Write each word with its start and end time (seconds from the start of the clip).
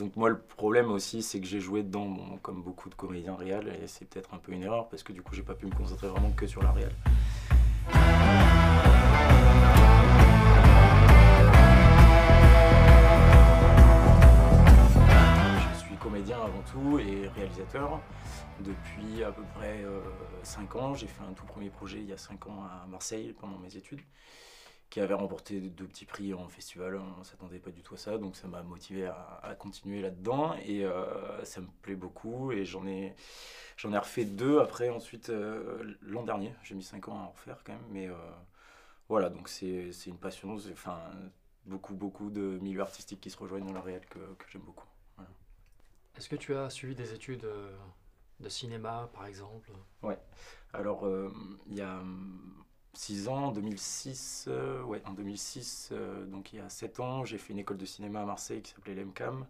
donc 0.00 0.16
moi, 0.16 0.30
le 0.30 0.38
problème 0.38 0.90
aussi, 0.90 1.22
c'est 1.22 1.40
que 1.40 1.46
j'ai 1.46 1.60
joué 1.60 1.82
dedans, 1.82 2.16
comme 2.42 2.62
beaucoup 2.62 2.88
de 2.88 2.94
comédiens 2.94 3.36
réels, 3.36 3.68
et 3.82 3.86
c'est 3.86 4.06
peut-être 4.06 4.32
un 4.32 4.38
peu 4.38 4.52
une 4.52 4.62
erreur, 4.62 4.88
parce 4.88 5.02
que 5.02 5.12
du 5.12 5.20
coup, 5.20 5.34
j'ai 5.34 5.42
pas 5.42 5.54
pu 5.54 5.66
me 5.66 5.74
concentrer 5.74 6.08
vraiment 6.08 6.30
que 6.32 6.46
sur 6.46 6.62
la 6.62 6.72
réelle. 6.72 6.94
avant 16.32 16.62
tout 16.70 16.98
et 16.98 17.28
réalisateur 17.28 18.00
depuis 18.60 19.24
à 19.24 19.32
peu 19.32 19.42
près 19.54 19.84
5 20.42 20.74
euh, 20.74 20.78
ans. 20.78 20.94
J'ai 20.94 21.06
fait 21.06 21.22
un 21.28 21.32
tout 21.32 21.44
premier 21.44 21.70
projet 21.70 21.98
il 21.98 22.06
y 22.06 22.12
a 22.12 22.18
5 22.18 22.46
ans 22.46 22.62
à 22.62 22.86
Marseille 22.86 23.34
pendant 23.38 23.58
mes 23.58 23.76
études 23.76 24.00
qui 24.90 25.00
avait 25.00 25.14
remporté 25.14 25.60
deux 25.60 25.86
petits 25.86 26.04
prix 26.04 26.34
en 26.34 26.48
festival. 26.48 26.96
On 26.96 27.20
ne 27.20 27.24
s'attendait 27.24 27.58
pas 27.60 27.70
du 27.70 27.82
tout 27.82 27.94
à 27.94 27.96
ça, 27.96 28.18
donc 28.18 28.36
ça 28.36 28.48
m'a 28.48 28.62
motivé 28.62 29.06
à, 29.06 29.54
continuer 29.58 30.02
là-dedans 30.02 30.54
et 30.64 30.84
euh, 30.84 31.44
ça 31.44 31.60
me 31.60 31.68
plaît 31.82 31.94
beaucoup. 31.94 32.52
Et 32.52 32.64
j'en 32.64 32.86
ai, 32.86 33.14
j'en 33.76 33.92
ai 33.92 33.98
refait 33.98 34.24
deux 34.24 34.58
après, 34.58 34.90
ensuite 34.90 35.30
euh, 35.30 35.96
l'an 36.02 36.24
dernier. 36.24 36.52
J'ai 36.62 36.74
mis 36.74 36.82
5 36.82 37.08
ans 37.08 37.18
à 37.18 37.22
en 37.22 37.30
refaire 37.30 37.62
quand 37.64 37.72
même, 37.72 37.86
mais 37.90 38.08
voilà, 39.08 39.30
donc 39.30 39.48
c'est, 39.48 39.90
une 40.06 40.18
passion. 40.18 40.56
enfin, 40.72 41.00
beaucoup, 41.64 41.94
beaucoup 41.94 42.30
de 42.30 42.58
milieux 42.60 42.80
artistiques 42.82 43.20
qui 43.20 43.30
se 43.30 43.38
rejoignent 43.38 43.66
dans 43.66 43.72
le 43.72 43.80
réel 43.80 44.04
que, 44.06 44.18
que 44.18 44.44
j'aime 44.50 44.62
beaucoup. 44.62 44.86
Est-ce 46.16 46.28
que 46.28 46.36
tu 46.36 46.54
as 46.54 46.68
suivi 46.70 46.94
des 46.94 47.14
études 47.14 47.44
euh, 47.44 47.74
de 48.40 48.48
cinéma, 48.48 49.08
par 49.14 49.26
exemple? 49.26 49.70
Ouais. 50.02 50.18
Alors, 50.72 51.06
euh, 51.06 51.32
il 51.66 51.74
y 51.76 51.80
a 51.80 52.02
6 52.94 53.28
hum, 53.28 53.34
ans, 53.34 53.44
en 53.46 53.52
2006, 53.52 54.46
euh, 54.48 54.82
ouais, 54.82 55.02
en 55.06 55.12
2006, 55.12 55.92
donc 56.26 56.52
il 56.52 56.56
y 56.56 56.60
a 56.60 56.68
7 56.68 57.00
ans, 57.00 57.24
j'ai 57.24 57.38
fait 57.38 57.52
une 57.52 57.58
école 57.58 57.78
de 57.78 57.84
cinéma 57.84 58.22
à 58.22 58.24
Marseille 58.24 58.62
qui 58.62 58.72
s'appelait 58.72 58.94
l'EMCAM, 58.94 59.46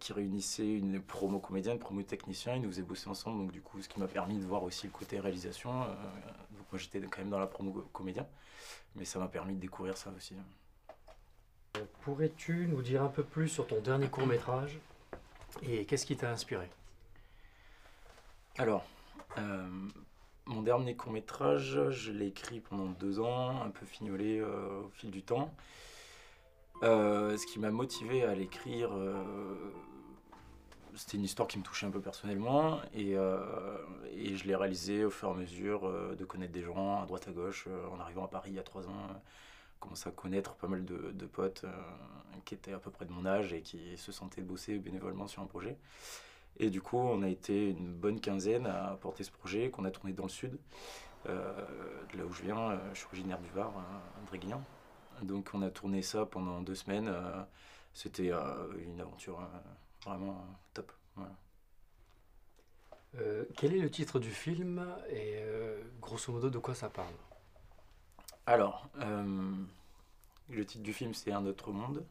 qui 0.00 0.12
réunissait 0.12 0.70
une 0.70 1.00
promo 1.00 1.38
comédienne, 1.38 1.74
une 1.74 1.80
promo 1.80 2.02
technicien, 2.02 2.56
ils 2.56 2.62
nous 2.62 2.70
faisaient 2.70 2.82
bosser 2.82 3.08
ensemble, 3.08 3.38
donc 3.38 3.52
du 3.52 3.62
coup, 3.62 3.80
ce 3.80 3.88
qui 3.88 3.98
m'a 3.98 4.08
permis 4.08 4.38
de 4.38 4.44
voir 4.44 4.62
aussi 4.62 4.86
le 4.86 4.92
côté 4.92 5.20
réalisation. 5.20 5.80
donc 5.80 6.66
moi, 6.70 6.78
j'étais 6.78 7.00
quand 7.00 7.18
même 7.18 7.30
dans 7.30 7.38
la 7.38 7.46
promo 7.46 7.72
comédien, 7.92 8.26
mais 8.96 9.06
ça 9.06 9.18
m'a 9.18 9.28
permis 9.28 9.54
de 9.54 9.60
découvrir 9.60 9.96
ça 9.96 10.10
aussi. 10.16 10.34
Pourrais-tu 12.02 12.66
nous 12.68 12.82
dire 12.82 13.02
un 13.02 13.08
peu 13.08 13.22
plus 13.22 13.48
sur 13.48 13.66
ton 13.66 13.80
dernier 13.80 14.08
court 14.08 14.26
métrage 14.26 14.78
et 15.62 15.84
qu'est-ce 15.84 16.06
qui 16.06 16.16
t'a 16.16 16.30
inspiré? 16.30 16.68
Alors, 18.58 18.84
euh, 19.38 19.68
mon 20.48 20.62
dernier 20.62 20.96
court 20.96 21.12
métrage, 21.12 21.80
je 21.90 22.12
l'ai 22.12 22.26
écrit 22.26 22.60
pendant 22.60 22.86
deux 22.86 23.20
ans, 23.20 23.62
un 23.62 23.70
peu 23.70 23.86
fignolé 23.86 24.40
euh, 24.40 24.82
au 24.82 24.88
fil 24.90 25.10
du 25.10 25.22
temps. 25.22 25.54
Euh, 26.82 27.36
ce 27.36 27.46
qui 27.46 27.58
m'a 27.58 27.70
motivé 27.70 28.24
à 28.24 28.34
l'écrire, 28.34 28.90
c'était 30.94 31.16
une 31.16 31.24
histoire 31.24 31.46
qui 31.46 31.58
me 31.58 31.62
touchait 31.62 31.86
un 31.86 31.90
peu 31.90 32.00
personnellement 32.00 32.80
et, 32.92 33.14
je 33.14 34.44
l'ai 34.44 34.56
réalisé 34.56 35.04
au 35.04 35.10
fur 35.10 35.28
et 35.28 35.32
à 35.32 35.34
mesure 35.34 35.88
de 36.16 36.24
connaître 36.24 36.52
des 36.52 36.62
gens 36.62 37.02
à 37.02 37.06
droite 37.06 37.28
à 37.28 37.32
gauche. 37.32 37.68
en 37.92 38.00
arrivant 38.00 38.24
à 38.24 38.28
Paris 38.28 38.50
il 38.50 38.56
y 38.56 38.58
a 38.58 38.64
trois 38.64 38.88
ans, 38.88 39.08
commencé 39.78 40.08
à 40.08 40.12
connaître 40.12 40.54
pas 40.54 40.68
mal 40.68 40.84
de, 40.84 41.26
potes 41.26 41.64
euh, 41.64 41.70
qui 42.44 42.54
étaient 42.54 42.72
à 42.72 42.78
peu 42.78 42.90
près 42.90 43.04
de 43.04 43.12
mon 43.12 43.26
âge 43.26 43.52
et 43.52 43.62
qui 43.62 43.96
se 43.96 44.12
sentaient 44.12 44.42
bosser 44.42 44.78
bénévolement 44.78 45.26
sur 45.26 45.42
un 45.42 45.46
projet. 45.46 45.76
Et 46.58 46.70
du 46.70 46.80
coup, 46.80 46.98
on 46.98 47.22
a 47.22 47.28
été 47.28 47.70
une 47.70 47.92
bonne 47.92 48.20
quinzaine 48.20 48.66
à 48.66 48.98
porter 49.00 49.24
ce 49.24 49.30
projet 49.30 49.70
qu'on 49.70 49.84
a 49.84 49.90
tourné 49.90 50.12
dans 50.12 50.24
le 50.24 50.28
sud, 50.28 50.58
euh, 51.26 51.52
de 52.12 52.18
là 52.18 52.24
où 52.24 52.32
je 52.32 52.42
viens. 52.42 52.70
Euh, 52.72 52.78
je 52.92 52.98
suis 52.98 53.06
originaire 53.06 53.40
du 53.40 53.50
Var, 53.50 53.72
à 53.76 55.22
Donc 55.24 55.50
on 55.54 55.62
a 55.62 55.70
tourné 55.70 56.02
ça 56.02 56.26
pendant 56.26 56.60
deux 56.60 56.74
semaines. 56.74 57.12
C'était 57.94 58.30
une 58.78 59.00
aventure 59.00 59.40
vraiment 60.04 60.44
top. 60.74 60.92
quel 63.56 63.74
est 63.74 63.80
le 63.80 63.90
titre 63.90 64.18
du 64.18 64.30
film 64.30 64.86
et 65.10 65.42
grosso 66.00 66.32
modo 66.32 66.50
de 66.50 66.58
quoi 66.58 66.74
ça 66.74 66.88
parle? 66.88 67.14
Alors, 68.48 68.88
euh, 69.02 69.52
le 70.48 70.64
titre 70.64 70.82
du 70.82 70.94
film, 70.94 71.12
c'est 71.12 71.32
Un 71.32 71.44
autre 71.44 71.70
monde. 71.70 72.02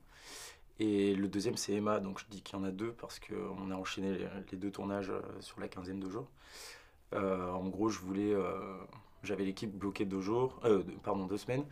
Et 0.80 1.16
le 1.16 1.28
deuxième, 1.28 1.58
c'est 1.58 1.74
Emma. 1.74 2.00
Donc, 2.00 2.20
je 2.20 2.26
dis 2.30 2.42
qu'il 2.42 2.58
y 2.58 2.62
en 2.62 2.64
a 2.64 2.72
deux 2.72 2.92
parce 2.94 3.20
qu'on 3.20 3.72
a 3.72 3.76
enchaîné 3.76 4.18
les, 4.52 4.58
deux 4.58 4.72
tournages 4.72 5.10
euh, 5.10 5.22
sur 5.40 5.60
la 5.60 5.68
quinzaine 5.68 6.00
de 6.00 6.10
jours. 6.10 6.28
Euh, 7.14 7.52
en 7.52 7.68
gros, 7.68 7.90
je 7.90 8.00
voulais. 8.00 8.34
J'avais 9.24 9.46
l'équipe 9.46 9.76
bloquée 9.76 10.06
deux 10.06 10.22
jours, 10.22 10.62
pardon, 11.04 11.26
deux 11.26 11.38
semaines. 11.38 11.66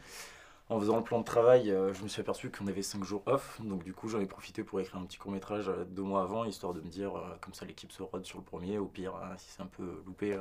En 0.68 0.80
faisant 0.80 0.98
le 0.98 1.04
plan 1.04 1.20
de 1.20 1.26
travail, 1.26 1.68
je 1.94 2.04
me 2.04 2.08
suis 2.08 2.22
aperçu 2.22 2.50
qu'on 2.50 2.68
avait 2.68 2.82
cinq 2.82 3.04
jours 3.04 3.22
off. 3.28 3.62
Donc, 3.62 3.84
du 3.84 3.94
coup, 3.94 4.10
j'en 4.10 4.20
ai 4.20 4.26
profité 4.26 4.64
pour 4.64 4.80
écrire 4.80 5.00
un 5.00 5.06
petit 5.06 5.18
court 5.18 5.32
métrage 5.32 5.72
deux 5.90 6.02
mois 6.02 6.24
avant, 6.24 6.44
histoire 6.44 6.74
de 6.74 6.82
me 6.82 6.90
dire, 6.90 7.12
comme 7.42 7.54
ça, 7.54 7.66
l'équipe 7.66 7.92
se 7.92 8.02
rôde 8.02 8.26
sur 8.26 8.40
le 8.40 8.44
premier. 8.44 8.80
Au 8.80 8.88
pire, 8.88 9.14
si 9.38 9.52
c'est 9.52 9.62
un 9.62 9.68
peu 9.68 10.02
loupé, 10.06 10.40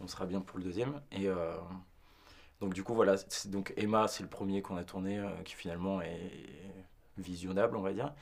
on 0.00 0.08
sera 0.08 0.26
bien 0.26 0.40
pour 0.40 0.58
le 0.58 0.64
deuxième. 0.64 1.00
Et. 1.12 1.28
Donc 2.62 2.74
du 2.74 2.84
coup 2.84 2.94
voilà, 2.94 3.16
donc 3.46 3.74
Emma 3.76 4.06
c'est 4.06 4.22
le 4.22 4.28
premier 4.28 4.62
qu'on 4.62 4.76
a 4.76 4.84
tourné 4.84 5.18
euh, 5.18 5.28
qui 5.44 5.56
finalement 5.56 6.00
est 6.00 6.30
visionnable 7.18 7.76
on 7.76 7.82
va 7.82 7.92
dire 7.92 8.12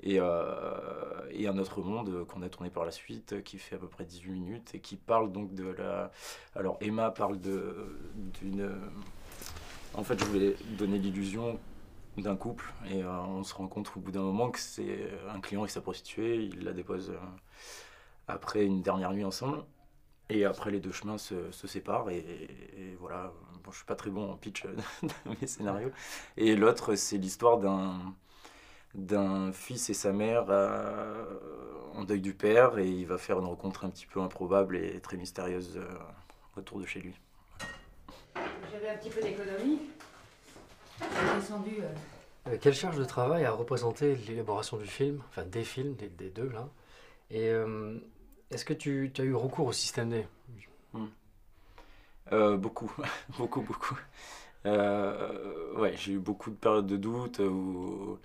et, 0.00 0.18
euh, 0.18 1.20
et 1.30 1.48
un 1.48 1.58
autre 1.58 1.82
monde 1.82 2.24
qu'on 2.26 2.42
a 2.42 2.48
tourné 2.48 2.70
par 2.70 2.84
la 2.84 2.90
suite 2.90 3.42
qui 3.42 3.58
fait 3.58 3.76
à 3.76 3.78
peu 3.78 3.88
près 3.88 4.04
18 4.04 4.30
minutes 4.30 4.74
et 4.74 4.80
qui 4.80 4.96
parle 4.96 5.32
donc 5.32 5.54
de 5.54 5.68
la 5.68 6.10
alors 6.54 6.78
Emma 6.80 7.10
parle 7.10 7.38
d'une 7.38 8.70
en 9.94 10.02
fait 10.02 10.18
je 10.18 10.24
voulais 10.24 10.56
donner 10.78 10.98
l'illusion 10.98 11.58
d'un 12.16 12.36
couple 12.36 12.72
et 12.90 13.02
euh, 13.02 13.20
on 13.20 13.44
se 13.44 13.54
rend 13.54 13.68
compte 13.68 13.92
au 13.96 14.00
bout 14.00 14.10
d'un 14.10 14.22
moment 14.22 14.50
que 14.50 14.58
c'est 14.58 15.10
un 15.28 15.40
client 15.40 15.64
et 15.64 15.68
sa 15.68 15.80
prostituée 15.80 16.44
il 16.44 16.64
la 16.64 16.72
dépose 16.72 17.12
après 18.26 18.64
une 18.64 18.82
dernière 18.82 19.12
nuit 19.12 19.24
ensemble 19.24 19.64
et 20.30 20.44
après, 20.44 20.70
les 20.70 20.80
deux 20.80 20.92
chemins 20.92 21.18
se, 21.18 21.50
se 21.50 21.66
séparent 21.66 22.10
et, 22.10 22.48
voilà. 23.00 23.32
Bon, 23.64 23.70
je 23.70 23.76
suis 23.76 23.86
pas 23.86 23.94
très 23.94 24.10
bon 24.10 24.30
en 24.30 24.36
pitch 24.36 24.64
de 25.02 25.08
mes 25.40 25.46
scénarios. 25.46 25.90
Et 26.36 26.54
l'autre, 26.54 26.94
c'est 26.94 27.18
l'histoire 27.18 27.58
d'un 27.58 28.14
d'un 28.94 29.52
fils 29.52 29.90
et 29.90 29.94
sa 29.94 30.12
mère 30.12 30.46
euh, 30.48 31.24
en 31.94 32.04
deuil 32.04 32.20
du 32.20 32.34
père 32.34 32.78
et 32.78 32.88
il 32.88 33.06
va 33.06 33.18
faire 33.18 33.38
une 33.38 33.46
rencontre 33.46 33.84
un 33.84 33.90
petit 33.90 34.06
peu 34.06 34.20
improbable 34.20 34.76
et 34.76 35.00
très 35.00 35.16
mystérieuse 35.16 35.76
euh, 35.76 35.88
autour 36.56 36.80
de 36.80 36.86
chez 36.86 37.00
lui. 37.00 37.14
J'avais 38.72 38.88
un 38.88 38.96
petit 38.96 39.10
peu 39.10 39.20
d'économie. 39.20 39.80
J'ai 41.00 41.40
descendu. 41.40 41.76
Euh. 42.48 42.56
quelle 42.60 42.74
charge 42.74 42.98
de 42.98 43.04
travail 43.04 43.44
a 43.44 43.52
représenté 43.52 44.16
l'élaboration 44.26 44.76
du 44.76 44.86
film, 44.86 45.20
enfin 45.28 45.44
des 45.44 45.64
films, 45.64 45.94
des, 45.94 46.08
des 46.08 46.30
deux 46.30 46.48
là? 46.48 46.68
Et 47.30 47.52
est-ce 48.50 48.64
que 48.64 48.72
tu, 48.72 49.12
as 49.18 49.22
eu 49.22 49.34
recours 49.34 49.66
au 49.66 49.72
système 49.72 50.08
D? 50.08 50.26
Hmm. 50.94 51.06
euh, 52.32 52.56
Beaucoup, 52.56 52.90
beaucoup, 53.38 53.60
beaucoup. 53.60 53.98
Euh, 54.64 55.74
ouais, 55.76 55.94
j'ai 55.96 56.12
eu 56.12 56.18
beaucoup 56.18 56.50
de 56.50 56.56
périodes 56.56 56.86
de 56.86 56.96
doute 56.96 57.40
où 57.40 58.18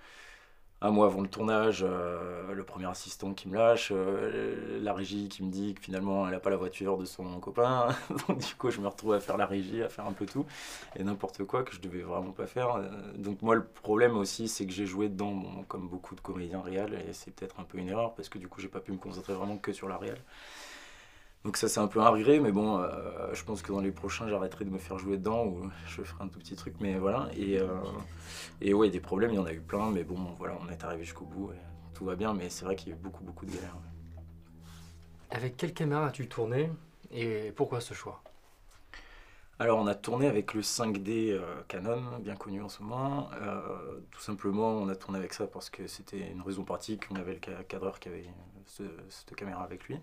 un 0.84 0.90
mois 0.90 1.06
avant 1.06 1.22
le 1.22 1.28
tournage, 1.28 1.82
euh, 1.82 2.52
le 2.52 2.62
premier 2.62 2.86
assistant 2.86 3.32
qui 3.32 3.48
me 3.48 3.54
lâche, 3.54 3.90
euh, 3.90 4.78
la 4.82 4.92
régie 4.92 5.30
qui 5.30 5.42
me 5.42 5.50
dit 5.50 5.72
que 5.72 5.80
finalement 5.80 6.26
elle 6.26 6.34
n'a 6.34 6.40
pas 6.40 6.50
la 6.50 6.58
voiture 6.58 6.98
de 6.98 7.06
son 7.06 7.24
copain. 7.40 7.88
donc 8.28 8.38
du 8.38 8.54
coup, 8.54 8.70
je 8.70 8.82
me 8.82 8.86
retrouve 8.86 9.14
à 9.14 9.20
faire 9.20 9.38
la 9.38 9.46
régie, 9.46 9.82
à 9.82 9.88
faire 9.88 10.06
un 10.06 10.12
peu 10.12 10.26
tout 10.26 10.44
et 10.94 11.02
n'importe 11.02 11.42
quoi 11.44 11.62
que 11.62 11.72
je 11.72 11.80
devais 11.80 12.02
vraiment 12.02 12.32
pas 12.32 12.46
faire. 12.46 12.76
Euh, 12.76 12.82
donc 13.16 13.40
moi, 13.40 13.54
le 13.54 13.64
problème 13.64 14.14
aussi, 14.18 14.46
c'est 14.46 14.66
que 14.66 14.72
j'ai 14.72 14.84
joué 14.84 15.08
dedans, 15.08 15.64
comme 15.68 15.88
beaucoup 15.88 16.14
de 16.14 16.20
comédiens 16.20 16.60
réels, 16.60 17.02
et 17.08 17.14
c'est 17.14 17.30
peut-être 17.30 17.60
un 17.60 17.64
peu 17.64 17.78
une 17.78 17.88
erreur 17.88 18.12
parce 18.14 18.28
que 18.28 18.36
du 18.36 18.46
coup, 18.46 18.60
j'ai 18.60 18.68
pas 18.68 18.80
pu 18.80 18.92
me 18.92 18.98
concentrer 18.98 19.32
vraiment 19.32 19.56
que 19.56 19.72
sur 19.72 19.88
la 19.88 19.96
réelle. 19.96 20.20
Donc 21.44 21.58
ça 21.58 21.68
c'est 21.68 21.80
un 21.80 21.88
peu 21.88 22.00
un 22.00 22.08
regret, 22.08 22.40
mais 22.40 22.52
bon, 22.52 22.78
euh, 22.78 22.88
je 23.34 23.44
pense 23.44 23.60
que 23.60 23.70
dans 23.70 23.80
les 23.80 23.90
prochains 23.90 24.28
j'arrêterai 24.28 24.64
de 24.64 24.70
me 24.70 24.78
faire 24.78 24.98
jouer 24.98 25.18
dedans 25.18 25.44
ou 25.44 25.70
je 25.86 26.02
ferai 26.02 26.24
un 26.24 26.28
tout 26.28 26.38
petit 26.38 26.56
truc, 26.56 26.74
mais 26.80 26.94
voilà. 26.94 27.28
Et, 27.36 27.58
euh, 27.58 27.68
et 28.62 28.72
ouais, 28.72 28.88
des 28.88 29.00
problèmes, 29.00 29.32
il 29.32 29.36
y 29.36 29.38
en 29.38 29.44
a 29.44 29.52
eu 29.52 29.60
plein, 29.60 29.90
mais 29.90 30.04
bon, 30.04 30.16
voilà, 30.38 30.56
on 30.66 30.70
est 30.70 30.82
arrivé 30.84 31.04
jusqu'au 31.04 31.26
bout 31.26 31.52
et 31.52 31.58
tout 31.92 32.06
va 32.06 32.16
bien, 32.16 32.32
mais 32.32 32.48
c'est 32.48 32.64
vrai 32.64 32.76
qu'il 32.76 32.88
y 32.88 32.92
a 32.92 32.94
eu 32.94 32.98
beaucoup, 32.98 33.22
beaucoup 33.22 33.44
de 33.44 33.50
galères. 33.50 33.76
Avec 35.30 35.58
quelle 35.58 35.74
caméra 35.74 36.06
as-tu 36.06 36.28
tourné 36.28 36.70
et 37.10 37.52
pourquoi 37.54 37.82
ce 37.82 37.92
choix? 37.92 38.22
Alors 39.58 39.78
on 39.78 39.86
a 39.86 39.94
tourné 39.94 40.26
avec 40.26 40.54
le 40.54 40.62
5D 40.62 41.30
euh, 41.30 41.60
Canon, 41.68 42.18
bien 42.20 42.36
connu 42.36 42.62
en 42.62 42.70
ce 42.70 42.82
moment. 42.82 43.28
tout 44.10 44.20
simplement, 44.20 44.78
on 44.78 44.88
a 44.88 44.96
tourné 44.96 45.18
avec 45.18 45.34
ça 45.34 45.46
parce 45.46 45.68
que 45.68 45.88
c'était 45.88 46.30
une 46.30 46.40
raison 46.40 46.64
pratique. 46.64 47.02
On 47.10 47.16
avait 47.16 47.34
le 47.34 47.62
cadreur 47.64 48.00
qui 48.00 48.08
avait 48.08 48.24
cette 49.10 49.34
caméra 49.36 49.62
avec 49.62 49.84
lui. 49.84 50.00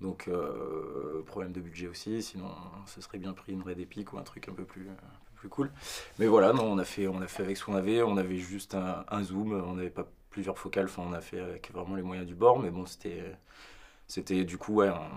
Donc, 0.00 0.28
euh, 0.28 1.22
problème 1.24 1.52
de 1.52 1.60
budget 1.60 1.86
aussi, 1.86 2.22
sinon 2.22 2.50
ce 2.86 3.00
serait 3.00 3.18
bien 3.18 3.32
pris 3.32 3.52
une 3.52 3.62
Red 3.62 3.78
Epic 3.78 4.12
ou 4.12 4.18
un 4.18 4.22
truc 4.22 4.48
un 4.48 4.52
peu 4.52 4.64
plus, 4.64 4.88
plus 5.36 5.48
cool. 5.48 5.70
Mais 6.18 6.26
voilà, 6.26 6.52
non, 6.52 6.64
on 6.64 6.78
a 6.78 6.84
fait, 6.84 7.06
on 7.06 7.20
a 7.20 7.26
fait 7.26 7.42
avec 7.42 7.56
ce 7.56 7.64
qu'on 7.64 7.74
avait, 7.74 8.02
on 8.02 8.16
avait 8.16 8.38
juste 8.38 8.74
un, 8.74 9.22
zoom, 9.22 9.52
on 9.52 9.74
n'avait 9.74 9.90
pas 9.90 10.06
plusieurs 10.30 10.58
focales, 10.58 10.86
enfin 10.86 11.04
on 11.06 11.12
a 11.12 11.20
fait 11.20 11.40
avec 11.40 11.72
vraiment 11.72 11.94
les 11.94 12.02
moyens 12.02 12.26
du 12.26 12.34
bord, 12.34 12.58
mais 12.58 12.70
bon, 12.70 12.84
c'était, 12.86 14.44
du 14.44 14.58
coup 14.58 14.82
un, 14.82 15.08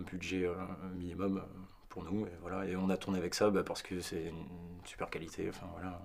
budget 0.00 0.46
euh, 0.46 0.54
minimum 0.96 1.42
pour 1.88 2.02
nous, 2.02 2.26
et 2.26 2.32
voilà, 2.40 2.66
et 2.66 2.74
on 2.76 2.90
a 2.90 2.96
tourné 2.96 3.18
avec 3.18 3.34
ça 3.34 3.50
bah, 3.50 3.62
parce 3.62 3.82
que 3.82 4.00
c'est 4.00 4.24
une 4.24 4.46
super 4.84 5.10
qualité, 5.10 5.48
enfin 5.48 5.66
voilà. 5.72 6.00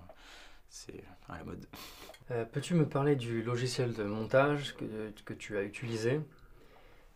C'est 0.70 1.02
à 1.28 1.38
la 1.38 1.44
mode. 1.44 1.66
Euh, 2.30 2.44
Peux-tu 2.44 2.74
me 2.74 2.86
parler 2.86 3.16
du 3.16 3.42
logiciel 3.42 3.94
de 3.94 4.04
montage 4.04 4.76
que, 4.76 5.10
que 5.24 5.32
tu 5.32 5.56
as 5.56 5.62
utilisé? 5.62 6.20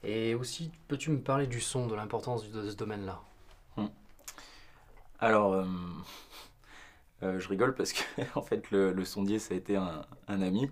Et 0.05 0.35
aussi, 0.37 0.71
peux-tu 0.89 1.11
me 1.11 1.21
parler 1.21 1.47
du 1.49 1.61
son, 1.61 1.87
de 1.89 1.95
l'importance 1.97 2.49
de 2.51 2.69
ce 2.71 2.77
domaine-là? 2.77 3.21
Alors, 5.21 5.53
euh, 5.55 5.65
euh, 7.23 7.39
je 7.39 7.49
rigole 7.49 7.75
parce 7.75 7.93
que 7.93 8.03
en 8.35 8.43
fait, 8.43 8.71
le, 8.71 8.93
le 8.93 9.05
sondier, 9.05 9.39
ça 9.39 9.55
a 9.55 9.57
été 9.57 9.77
un, 9.77 10.05
ami 10.29 10.71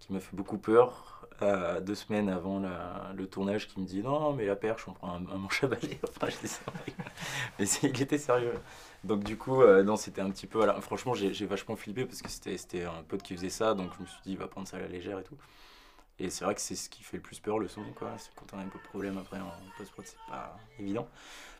qui 0.00 0.12
m'a 0.12 0.20
fait 0.20 0.36
beaucoup 0.36 0.58
peur. 0.58 1.28
euh, 1.42 1.80
deux 1.80 1.94
semaines 1.96 2.28
avant 2.30 2.60
le 3.14 3.26
tournage, 3.28 3.68
qui 3.68 3.80
me 3.80 3.86
dit 3.86 4.02
non, 4.02 4.32
mais 4.34 4.46
la 4.46 4.56
perche, 4.56 4.88
on 4.88 4.92
prend 4.94 5.10
un, 5.14 5.26
un 5.28 5.38
manche 5.38 5.64
à 5.64 5.68
balai. 5.68 6.00
Enfin, 6.08 6.28
je 6.30 6.38
dis 6.40 6.48
ça. 6.48 6.62
Mais 7.58 7.66
il 7.84 8.02
était 8.02 8.18
sérieux. 8.18 8.54
Donc, 9.04 9.24
du 9.24 9.36
coup, 9.38 9.64
non, 9.84 9.96
c'était 9.96 10.22
un 10.22 10.30
petit 10.30 10.46
peu. 10.46 10.58
voilà. 10.58 10.80
Franchement, 10.82 11.14
j'ai 11.14 11.46
vachement 11.46 11.76
flippé 11.76 12.04
parce 12.06 12.22
que 12.22 12.30
c'était 12.30 12.84
un 12.84 13.02
pote 13.08 13.22
qui 13.22 13.34
faisait 13.36 13.50
ça. 13.50 13.74
Donc, 13.74 13.92
je 13.96 14.02
me 14.02 14.06
suis 14.06 14.20
dit, 14.24 14.32
il 14.32 14.38
va 14.38 14.48
prendre 14.48 14.68
ça 14.68 14.76
à 14.78 14.80
la 14.80 14.88
légère 14.88 15.18
et 15.20 15.24
tout. 15.24 15.36
Et 16.20 16.30
c'est 16.30 16.44
vrai 16.44 16.54
que 16.54 16.60
c'est 16.60 16.76
ce 16.76 16.90
qui 16.90 17.02
fait 17.02 17.16
le 17.16 17.22
plus 17.22 17.40
peur, 17.40 17.58
le 17.58 17.66
son, 17.68 17.82
quoi. 17.96 18.12
C'est 18.18 18.34
quand 18.34 18.46
on 18.54 18.58
a 18.58 18.62
un 18.62 18.68
peu 18.68 18.78
de 18.78 18.84
problème 18.84 19.18
après 19.18 19.40
en 19.40 19.50
post-prod, 19.78 20.06
c'est 20.06 20.18
pas 20.28 20.56
évident. 20.78 21.08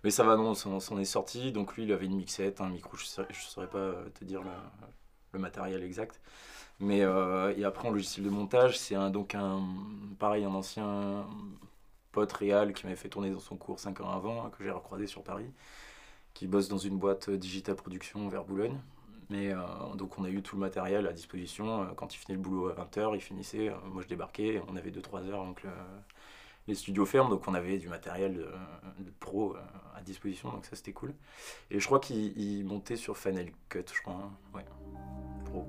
Mais 0.05 0.11
ça 0.11 0.23
va, 0.25 0.37
non, 0.37 0.51
on 0.67 0.81
s'en 0.81 0.99
est 0.99 1.05
sorti. 1.07 1.53
Donc 1.53 1.77
lui, 1.77 1.85
il 1.85 1.93
avait 1.93 2.07
une 2.07 2.17
mixette, 2.17 2.61
un 2.61 2.69
micro, 2.69 2.97
je 2.97 3.05
ne 3.23 3.27
saurais 3.33 3.69
pas 3.69 3.95
te 4.15 4.25
dire 4.25 4.43
le, 4.43 4.51
le 5.33 5.39
matériel 5.39 5.83
exact. 5.83 6.21
Mais 6.81 7.03
euh, 7.05 7.55
et 7.57 7.65
après, 7.65 7.89
en 7.89 7.93
logiciel 7.93 8.25
de 8.27 8.31
montage, 8.31 8.79
c'est 8.79 8.95
un, 8.95 9.11
donc 9.11 9.35
un, 9.35 9.63
pareil, 10.19 10.45
un 10.45 10.55
ancien 10.55 11.27
pote 12.13 12.33
réal 12.33 12.73
qui 12.75 12.85
m'avait 12.87 12.97
fait 12.97 13.09
tourner 13.09 13.31
dans 13.31 13.41
son 13.41 13.57
cours 13.57 13.79
5 13.81 14.01
ans 14.01 14.11
avant, 14.11 14.45
hein, 14.47 14.51
que 14.57 14.65
j'ai 14.65 14.71
recroisé 14.71 15.07
sur 15.07 15.23
Paris, 15.23 15.53
qui 16.35 16.47
bosse 16.47 16.69
dans 16.69 16.79
une 16.79 16.99
boîte 16.99 17.29
euh, 17.31 17.39
Digital 17.39 17.77
Production 17.77 18.29
vers 18.29 18.45
Boulogne. 18.45 18.79
Mais 19.31 19.53
euh, 19.53 19.59
donc 19.97 20.19
on 20.19 20.25
a 20.25 20.31
eu 20.31 20.43
tout 20.43 20.57
le 20.57 20.61
matériel 20.61 21.07
à 21.07 21.13
disposition. 21.13 21.83
Euh, 21.83 21.87
Quand 21.97 22.15
il 22.15 22.19
finissait 22.19 22.35
le 22.35 22.41
boulot 22.41 22.69
à 22.69 22.75
20h, 22.75 23.15
il 23.15 23.21
finissait, 23.21 23.69
euh, 23.71 23.75
moi 23.93 24.03
je 24.03 24.09
débarquais, 24.09 24.63
on 24.69 24.77
avait 24.77 24.91
2-3 24.91 25.23
heures 25.25 25.45
donc 25.45 25.63
le- 25.63 25.71
les 26.69 26.75
studios 26.75 27.07
ferment, 27.07 27.31
donc 27.31 27.47
on 27.49 27.55
avait 27.55 27.79
du 27.79 27.89
matériel 27.89 28.35
de, 28.35 28.49
de 29.05 29.11
pro 29.21 29.57
à 29.97 30.03
disposition, 30.03 30.51
donc 30.53 30.65
ça 30.67 30.77
c'était 30.77 30.93
cool. 30.93 31.15
Et 31.71 31.81
je 31.81 31.87
crois 31.87 32.01
qu'il 32.01 32.37
il 32.39 32.65
montait 32.65 32.97
sur 32.97 33.17
Final 33.19 33.47
Cut, 33.69 33.85
je 33.95 34.03
crois. 34.03 34.15
hein. 34.15 34.33
Ouais. 34.55 34.65
Pro. 35.47 35.67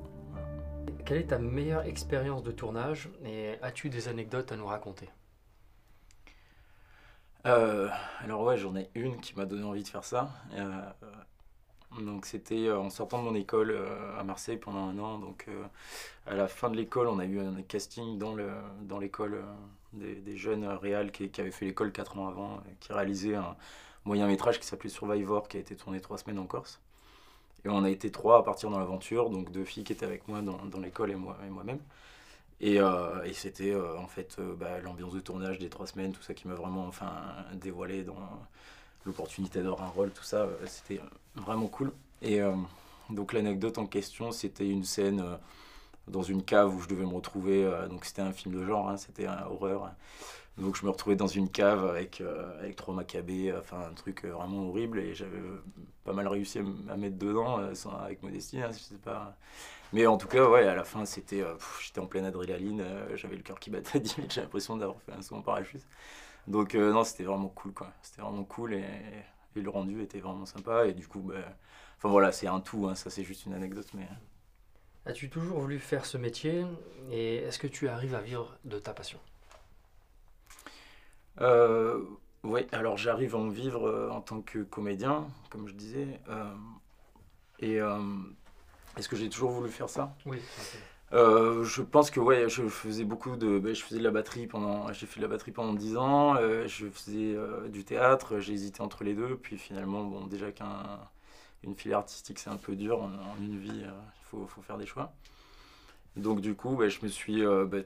Quelle 1.05 1.17
est 1.19 1.27
ta 1.27 1.39
meilleure 1.39 1.83
expérience 1.85 2.43
de 2.43 2.51
tournage 2.51 3.09
et 3.25 3.55
as-tu 3.61 3.89
des 3.89 4.07
anecdotes 4.07 4.51
à 4.51 4.57
nous 4.57 4.65
raconter? 4.67 5.09
Euh, 7.47 7.89
alors 8.19 8.43
ouais, 8.43 8.57
j'en 8.57 8.75
ai 8.75 8.89
une 8.93 9.19
qui 9.19 9.35
m'a 9.35 9.45
donné 9.45 9.63
envie 9.63 9.83
de 9.83 9.87
faire 9.87 10.03
ça. 10.03 10.31
Euh, 10.53 10.81
donc 11.99 12.25
c'était 12.25 12.67
euh, 12.67 12.79
en 12.79 12.89
sortant 12.89 13.19
de 13.19 13.23
mon 13.29 13.35
école 13.35 13.71
euh, 13.71 14.19
à 14.19 14.23
Marseille 14.23 14.57
pendant 14.57 14.87
un 14.87 14.97
an. 14.99 15.19
Donc 15.19 15.45
euh, 15.49 15.63
à 16.25 16.35
la 16.35 16.47
fin 16.47 16.69
de 16.69 16.75
l'école, 16.77 17.07
on 17.07 17.19
a 17.19 17.25
eu 17.25 17.39
un 17.39 17.61
casting 17.63 18.17
dans 18.17 18.33
le 18.33 18.49
dans 18.83 18.99
l'école 18.99 19.35
euh, 19.35 19.43
des, 19.93 20.15
des 20.15 20.37
jeunes 20.37 20.65
réals 20.65 21.11
qui, 21.11 21.29
qui 21.29 21.41
avaient 21.41 21.51
fait 21.51 21.65
l'école 21.65 21.91
4 21.91 22.17
ans 22.17 22.27
avant, 22.29 22.61
qui 22.79 22.93
réalisaient 22.93 23.35
un 23.35 23.55
moyen 24.05 24.27
métrage 24.27 24.59
qui 24.59 24.65
s'appelait 24.67 24.89
Survivor, 24.89 25.47
qui 25.47 25.57
a 25.57 25.59
été 25.59 25.75
tourné 25.75 25.99
trois 26.01 26.17
semaines 26.17 26.39
en 26.39 26.45
Corse. 26.45 26.81
Et 27.65 27.69
on 27.69 27.83
a 27.83 27.89
été 27.91 28.11
trois 28.11 28.39
à 28.39 28.43
partir 28.43 28.69
dans 28.71 28.79
l'aventure, 28.79 29.29
donc 29.29 29.51
deux 29.51 29.65
filles 29.65 29.83
qui 29.85 29.93
étaient 29.93 30.05
avec 30.05 30.27
moi 30.27 30.41
dans, 30.41 30.65
dans 30.65 30.79
l'école 30.79 31.11
et 31.11 31.15
moi 31.15 31.37
et 31.45 31.49
moi-même. 31.49 31.79
Et, 32.61 32.77
et 32.77 33.33
c'était 33.33 33.75
en 33.75 34.07
fait 34.07 34.39
bah, 34.59 34.79
l'ambiance 34.81 35.13
de 35.13 35.19
tournage 35.21 35.59
des 35.59 35.69
trois 35.69 35.87
semaines, 35.87 36.13
tout 36.13 36.21
ça 36.23 36.33
qui 36.35 36.47
m'a 36.47 36.55
vraiment 36.55 36.87
enfin 36.87 37.11
dévoilé 37.55 38.03
dans 38.03 38.17
l'opportunité 39.05 39.61
d'avoir 39.61 39.83
un 39.83 39.89
rôle, 39.89 40.11
tout 40.11 40.23
ça, 40.23 40.43
euh, 40.43 40.55
c'était 40.67 40.99
vraiment 41.35 41.67
cool. 41.67 41.91
Et 42.21 42.41
euh, 42.41 42.53
donc 43.09 43.33
l'anecdote 43.33 43.77
en 43.77 43.85
question, 43.85 44.31
c'était 44.31 44.67
une 44.67 44.83
scène 44.83 45.21
euh, 45.21 45.35
dans 46.07 46.23
une 46.23 46.43
cave 46.43 46.75
où 46.75 46.81
je 46.81 46.87
devais 46.87 47.05
me 47.05 47.13
retrouver. 47.13 47.69
donc 47.89 48.05
c'était 48.05 48.23
un 48.23 48.33
film 48.33 48.55
de 48.55 48.65
genre, 48.65 48.89
hein, 48.89 48.97
c'était 48.97 49.27
un 49.27 49.45
horreur. 49.45 49.91
Donc 50.57 50.75
je 50.75 50.85
me 50.85 50.89
retrouvais 50.91 51.15
dans 51.15 51.27
une 51.27 51.47
cave 51.47 51.85
avec, 51.85 52.21
avec 52.59 52.75
trois 52.75 52.93
macabées, 52.93 53.53
enfin 53.57 53.77
un 53.89 53.93
truc 53.93 54.25
vraiment 54.25 54.67
horrible. 54.67 54.99
Et 54.99 55.13
j'avais 55.13 55.39
pas 56.03 56.11
mal 56.11 56.27
réussi 56.27 56.59
à, 56.89 56.97
mettre 56.97 57.17
dedans, 57.17 57.59
avec 58.03 58.23
modestie, 58.23 58.61
hein, 58.61 58.71
je 58.73 58.79
sais 58.79 58.95
pas. 58.95 59.37
Mais 59.93 60.07
en 60.07 60.17
tout 60.17 60.27
cas, 60.27 60.49
ouais, 60.49 60.67
à 60.67 60.75
la 60.75 60.83
fin, 60.83 61.05
c'était, 61.05 61.43
j'étais 61.81 61.99
en 61.99 62.07
pleine 62.07 62.25
adrénaline, 62.25 62.83
j'avais 63.15 63.37
le 63.37 63.43
cœur 63.43 63.59
qui 63.59 63.69
battait 63.69 63.99
à 63.99 64.01
10 64.01 64.15
000, 64.15 64.27
j'ai 64.29 64.41
l'impression 64.41 64.75
d'avoir 64.75 64.99
fait 65.01 65.13
un 65.13 65.21
saut 65.21 65.35
en 65.35 65.41
parachute. 65.41 65.85
Donc 66.47 66.75
euh, 66.75 66.91
non, 66.91 67.03
c'était 67.03 67.23
vraiment 67.23 67.49
cool, 67.49 67.73
quoi. 67.73 67.91
C'était 68.01 68.21
vraiment 68.21 68.43
cool 68.43 68.73
et, 68.73 68.85
et 69.55 69.61
le 69.61 69.69
rendu 69.69 70.01
était 70.01 70.19
vraiment 70.19 70.45
sympa. 70.45 70.87
Et 70.87 70.93
du 70.93 71.07
coup, 71.07 71.19
bah, 71.19 71.35
enfin 71.97 72.09
voilà, 72.09 72.31
c'est 72.31 72.47
un 72.47 72.59
tout, 72.59 72.87
hein, 72.87 72.95
ça 72.95 73.09
c'est 73.09 73.23
juste 73.23 73.45
une 73.45 73.53
anecdote, 73.53 73.87
mais... 73.93 74.07
As-tu 75.05 75.29
toujours 75.29 75.59
voulu 75.59 75.79
faire 75.79 76.05
ce 76.05 76.17
métier 76.17 76.63
et 77.11 77.37
est-ce 77.37 77.57
que 77.57 77.67
tu 77.67 77.87
arrives 77.89 78.13
à 78.13 78.21
vivre 78.21 78.55
de 78.65 78.77
ta 78.77 78.93
passion? 78.93 79.19
Euh, 81.39 82.03
oui, 82.43 82.67
alors 82.71 82.97
j'arrive 82.97 83.35
à 83.35 83.39
en 83.39 83.49
vivre 83.49 83.87
euh, 83.87 84.09
en 84.11 84.21
tant 84.21 84.41
que 84.41 84.59
comédien, 84.59 85.27
comme 85.49 85.67
je 85.67 85.73
disais. 85.73 86.19
euh, 86.29 86.53
et 87.59 87.79
euh, 87.79 87.99
est-ce 88.97 89.09
que 89.09 89.15
j'ai 89.15 89.29
toujours 89.29 89.51
voulu 89.51 89.69
faire 89.69 89.89
ça? 89.89 90.15
Oui. 90.25 90.39
Euh, 91.13 91.63
je 91.65 91.81
pense 91.81 92.09
que 92.09 92.19
ouais, 92.21 92.47
je 92.47 92.67
faisais 92.69 93.03
beaucoup 93.03 93.35
de, 93.35 93.59
ben, 93.59 93.75
je 93.75 93.83
faisais 93.83 93.99
de 93.99 94.03
la 94.03 94.11
batterie 94.11 94.47
pendant, 94.47 94.91
j'ai 94.93 95.05
fait 95.05 95.19
de 95.19 95.25
la 95.25 95.27
batterie 95.27 95.51
pendant 95.51 95.73
10 95.73 95.97
ans. 95.97 96.35
euh, 96.37 96.67
je 96.67 96.87
faisais 96.87 97.35
euh, 97.35 97.67
du 97.67 97.83
théâtre. 97.83 98.39
J'ai 98.39 98.53
hésité 98.53 98.81
entre 98.81 99.03
les 99.03 99.13
deux. 99.13 99.35
Puis 99.37 99.57
finalement, 99.57 100.03
bon, 100.05 100.25
déjà 100.27 100.51
qu'un 100.51 100.99
une 101.63 101.75
filière 101.75 101.99
artistique 101.99 102.39
c'est 102.39 102.49
un 102.49 102.57
peu 102.57 102.75
dur 102.75 103.01
en, 103.03 103.11
une 103.39 103.59
vie, 103.59 103.83
il 103.83 103.93
faut, 104.31 104.47
faire 104.63 104.77
des 104.77 104.85
choix. 104.87 105.13
Donc 106.17 106.41
du 106.41 106.55
coup, 106.55 106.77
je 106.89 106.99
me 107.03 107.07
suis, 107.07 107.43
ben, 107.43 107.85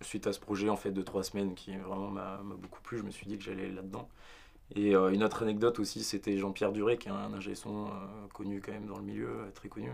suite 0.00 0.26
à 0.26 0.32
ce 0.32 0.40
projet 0.40 0.68
en 0.68 0.76
fait 0.76 0.90
de 0.90 1.02
trois 1.02 1.22
semaines 1.22 1.54
qui 1.54 1.76
vraiment 1.76 2.10
m'a 2.10 2.40
beaucoup 2.58 2.80
plu, 2.82 2.98
je 2.98 3.04
me 3.04 3.10
suis 3.10 3.26
dit 3.26 3.38
que 3.38 3.44
j'allais 3.44 3.70
là-dedans. 3.70 4.08
Et 4.74 4.94
une 4.94 5.22
autre 5.24 5.42
anecdote 5.44 5.78
aussi, 5.78 6.02
c'était 6.04 6.36
Jean-Pierre 6.38 6.72
Duré, 6.72 6.98
qui 6.98 7.08
est 7.08 7.12
un 7.12 7.32
ingé 7.34 7.54
son 7.54 7.90
connu 8.32 8.60
quand 8.60 8.72
même 8.72 8.86
dans 8.86 8.98
le 8.98 9.04
milieu, 9.04 9.52
très 9.54 9.68
connu 9.68 9.90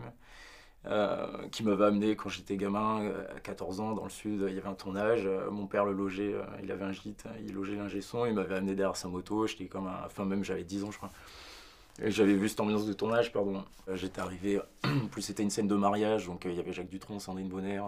euh, 0.85 1.27
qui 1.53 1.63
m'avait 1.63 1.85
amené 1.85 2.17
quand 2.17 2.29
j'étais 2.29 2.57
gamin, 2.57 3.03
euh, 3.03 3.37
à 3.37 3.41
14 3.41 3.79
ans, 3.79 3.93
dans 3.93 4.03
le 4.03 4.11
sud, 4.11 4.45
il 4.49 4.55
y 4.55 4.59
avait 4.59 4.69
un 4.69 4.75
tournage, 4.75 5.23
euh, 5.27 5.49
mon 5.49 5.67
père 5.67 5.85
le 5.85 5.93
logeait, 5.93 6.35
il 6.63 6.73
avait 6.73 6.85
un 6.85 6.91
gîte, 6.91 7.25
il 7.47 7.55
logeait 7.55 7.77
l'ingé 7.77 8.01
son, 8.01 8.27
il 8.27 8.35
m'avait 8.35 8.57
amené 8.57 8.75
derrière 8.75 8.97
sa 8.97 9.07
moto, 9.07 9.47
j'étais 9.47 9.67
comme 9.67 9.87
un... 9.87 10.01
Enfin 10.07 10.25
même 10.25 10.43
j'avais 10.43 10.65
10 10.65 10.85
ans 10.85 10.91
je 10.91 10.97
crois. 10.97 11.13
Et 12.03 12.11
j'avais 12.11 12.35
vu 12.35 12.49
cette 12.49 12.59
ambiance 12.59 12.87
de 12.87 12.93
tournage, 12.95 13.33
pardon. 13.33 13.65
J'étais 13.95 14.21
arrivé, 14.21 14.61
en 14.85 15.07
plus 15.07 15.23
c'était 15.23 15.45
une 15.45 15.51
scène 15.51 15.69
de 15.69 15.77
mariage, 15.77 16.27
donc 16.27 16.43
il 16.47 16.55
y 16.55 16.59
avait 16.59 16.73
Jacques 16.73 16.89
Dutronc, 16.89 17.21
Sandrine 17.21 17.49
Bonner, 17.49 17.83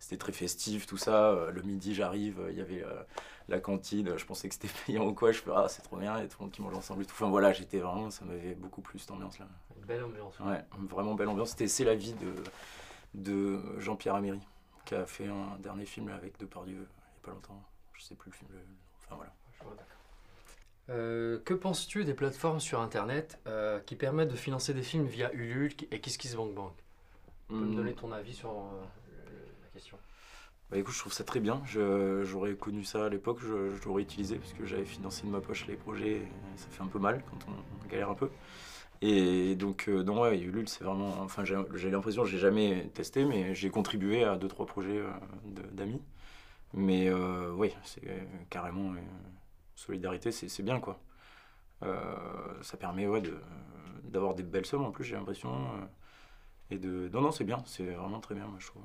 c'était 0.00 0.18
très 0.18 0.32
festif, 0.32 0.86
tout 0.86 0.98
ça. 0.98 1.30
Euh, 1.32 1.52
Le 1.52 1.62
midi 1.62 1.94
j'arrive, 1.94 2.40
euh, 2.40 2.52
il 2.52 2.58
y 2.58 2.62
avait 2.62 2.84
euh, 2.84 3.02
la 3.48 3.60
cantine, 3.60 4.18
je 4.18 4.26
pensais 4.26 4.48
que 4.50 4.54
c'était 4.56 4.68
payant 4.86 5.06
ou 5.08 5.14
quoi, 5.14 5.32
je 5.32 5.40
fais 5.40 5.52
ah 5.54 5.68
c'est 5.70 5.82
trop 5.82 5.98
bien, 5.98 6.18
il 6.18 6.22
y 6.22 6.26
a 6.26 6.28
tout 6.28 6.38
le 6.40 6.46
monde 6.46 6.52
qui 6.52 6.62
mange 6.62 6.74
ensemble 6.76 7.02
et 7.04 7.06
tout. 7.06 7.14
Enfin 7.14 7.30
voilà, 7.30 7.52
j'étais 7.54 7.80
vraiment, 7.80 8.10
ça 8.10 8.24
m'avait 8.26 8.54
beaucoup 8.56 8.82
plu 8.82 8.98
cette 9.00 9.12
ambiance-là. 9.12 9.48
Une 9.76 9.84
belle 9.84 10.04
ambiance. 10.04 10.40
Ouais, 10.40 10.64
vraiment 10.88 11.14
belle 11.14 11.28
ambiance. 11.28 11.50
C'était 11.50 11.68
C'est 11.68 11.84
la 11.84 11.94
vie 11.94 12.14
de, 12.14 12.34
de 13.14 13.78
Jean-Pierre 13.80 14.16
Améry, 14.16 14.40
qui 14.86 14.94
a 14.94 15.06
fait 15.06 15.28
un 15.28 15.58
dernier 15.60 15.86
film 15.86 16.08
avec 16.10 16.38
Depardieu 16.40 16.74
il 16.76 16.78
n'y 16.80 16.84
a 16.84 17.22
pas 17.22 17.32
longtemps. 17.32 17.62
Je 17.94 18.02
sais 18.02 18.14
plus 18.16 18.30
le 18.30 18.36
film. 18.36 18.50
le- 18.52 18.60
Enfin 19.04 19.16
voilà. 19.16 19.34
Je 19.52 19.62
vois. 19.64 19.76
Euh, 20.88 21.38
que 21.44 21.54
penses-tu 21.54 22.04
des 22.04 22.14
plateformes 22.14 22.58
sur 22.60 22.80
Internet 22.80 23.38
euh, 23.46 23.78
qui 23.80 23.94
permettent 23.96 24.30
de 24.30 24.36
financer 24.36 24.74
des 24.74 24.82
films 24.82 25.06
via 25.06 25.32
Ulule 25.32 25.72
et 25.92 26.00
KissKissBankBank 26.00 26.72
Tu 27.48 27.56
peux 27.56 27.66
me 27.66 27.74
Hum, 27.74 27.76
donner 27.76 27.94
ton 27.94 28.12
avis 28.12 28.34
sur 28.34 28.50
euh, 28.50 28.84
Bah 30.70 30.78
écoute, 30.78 30.94
je 30.94 31.00
trouve 31.00 31.12
ça 31.12 31.24
très 31.24 31.40
bien. 31.40 31.62
J'aurais 31.66 32.54
connu 32.54 32.84
ça 32.84 33.06
à 33.06 33.08
l'époque, 33.08 33.38
je, 33.42 33.84
l'aurais 33.84 34.02
utilisé 34.02 34.36
parce 34.36 34.52
que 34.52 34.64
j'avais 34.64 34.84
financé 34.84 35.26
de 35.26 35.30
ma 35.32 35.40
poche 35.40 35.66
les 35.66 35.76
projets. 35.76 36.18
et 36.18 36.28
ça 36.56 36.68
fait 36.70 36.82
un 36.82 36.86
peu 36.86 37.00
mal 37.00 37.24
quand 37.28 37.38
on, 37.48 37.88
galère 37.88 38.10
un 38.10 38.14
peu. 38.14 38.30
Et 39.02 39.56
donc, 39.56 39.88
euh, 39.88 40.02
non, 40.04 40.20
ouais, 40.22 40.38
Ulule, 40.38 40.68
c'est 40.68 40.84
vraiment. 40.84 41.20
Enfin, 41.20 41.44
j'ai 41.44 41.90
l'impression, 41.90 42.24
j'ai 42.24 42.38
jamais 42.38 42.88
testé, 42.94 43.24
mais 43.24 43.54
j'ai 43.54 43.70
contribué 43.70 44.24
à 44.24 44.36
deux, 44.36 44.48
trois 44.48 44.66
projets 44.66 44.98
euh, 44.98 45.10
d'amis. 45.72 46.02
Mais 46.74 47.08
euh, 47.08 47.52
oui, 47.54 47.74
c'est 47.84 48.02
carrément. 48.50 48.94
solidarité, 49.74 50.30
c'est 50.32 50.62
bien 50.62 50.80
quoi. 50.80 51.00
Euh, 51.82 52.62
ça 52.62 52.76
permet 52.76 53.06
ouais, 53.08 53.22
d'avoir 54.04 54.34
des 54.34 54.42
belles 54.42 54.66
sommes 54.66 54.84
en 54.84 54.92
plus, 54.92 55.04
j'ai 55.04 55.16
l'impression. 55.16 55.50
et 56.70 56.78
de. 56.78 57.08
Non, 57.12 57.22
non, 57.22 57.32
c'est 57.32 57.44
bien, 57.44 57.62
c'est 57.66 57.84
vraiment 57.86 58.20
très 58.20 58.34
bien, 58.34 58.46
moi, 58.46 58.58
je 58.60 58.66
trouve. 58.68 58.84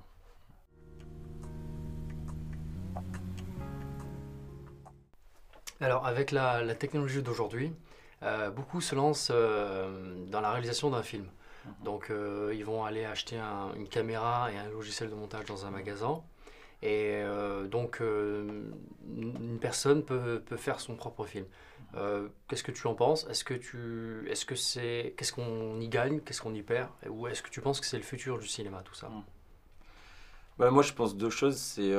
Alors, 5.81 6.05
avec 6.07 6.31
la, 6.31 6.63
la 6.63 6.75
technologie 6.75 7.21
d'aujourd'hui, 7.21 7.71
euh, 8.23 8.49
beaucoup 8.49 8.81
se 8.81 8.95
lancent 8.95 9.29
euh, 9.33 10.15
dans 10.27 10.41
la 10.41 10.51
réalisation 10.51 10.89
d'un 10.89 11.03
film. 11.03 11.27
Mhm. 11.65 11.73
Donc, 11.83 12.09
euh, 12.09 12.53
ils 12.55 12.63
vont 12.65 12.85
aller 12.85 13.05
acheter 13.05 13.37
un- 13.37 13.73
une 13.75 13.87
caméra 13.87 14.51
et 14.51 14.57
un 14.57 14.69
logiciel 14.69 15.09
de 15.09 15.15
montage 15.15 15.45
dans 15.45 15.65
un 15.65 15.71
magasin. 15.71 16.21
Et 16.83 17.21
donc, 17.71 17.99
une 18.01 19.59
personne 19.59 20.03
peut, 20.03 20.41
peut 20.45 20.57
faire 20.57 20.79
son 20.79 20.95
propre 20.95 21.25
film. 21.25 21.45
Euh, 21.95 22.27
qu'est-ce 22.47 22.63
que 22.63 22.71
tu 22.71 22.87
en 22.87 22.95
penses? 22.95 23.25
Est-ce 23.29 23.43
que 23.43 23.53
tu, 23.53 24.25
est-ce 24.29 24.45
que 24.45 24.55
c'est, 24.55 25.13
qu'est-ce 25.17 25.33
qu'on 25.33 25.79
y 25.81 25.89
gagne? 25.89 26.19
Qu'est-ce 26.21 26.41
qu'on 26.41 26.53
y 26.53 26.63
perd? 26.63 26.89
Ou 27.09 27.27
est-ce 27.27 27.41
que 27.43 27.49
tu 27.49 27.61
penses 27.61 27.79
que 27.79 27.87
c'est 27.87 27.97
le 27.97 28.03
futur 28.03 28.39
du 28.39 28.47
cinéma, 28.47 28.81
tout 28.83 28.93
ça? 28.95 29.11
Bah, 30.57 30.71
Moi, 30.71 30.83
je 30.83 30.93
pense 30.93 31.15
deux 31.17 31.29
choses. 31.29 31.57
C'est, 31.57 31.93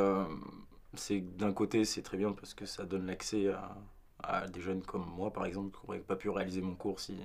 c'est 0.99 1.21
d'un 1.21 1.53
côté, 1.53 1.85
c'est 1.85 2.03
très 2.03 2.17
bien 2.17 2.33
parce 2.33 2.55
que 2.55 2.67
ça 2.67 2.85
donne 2.85 3.07
l'accès 3.07 3.49
à, 3.49 3.77
à 4.23 4.49
des 4.49 4.61
jeunes 4.61 4.83
comme 4.83 5.07
moi, 5.17 5.33
par 5.33 5.47
exemple, 5.47 5.77
qui 5.79 5.87
n'auraient 5.87 6.01
pas 6.01 6.17
pu 6.17 6.31
réaliser 6.31 6.61
mon 6.63 6.75
cours 6.75 7.01
si 7.01 7.19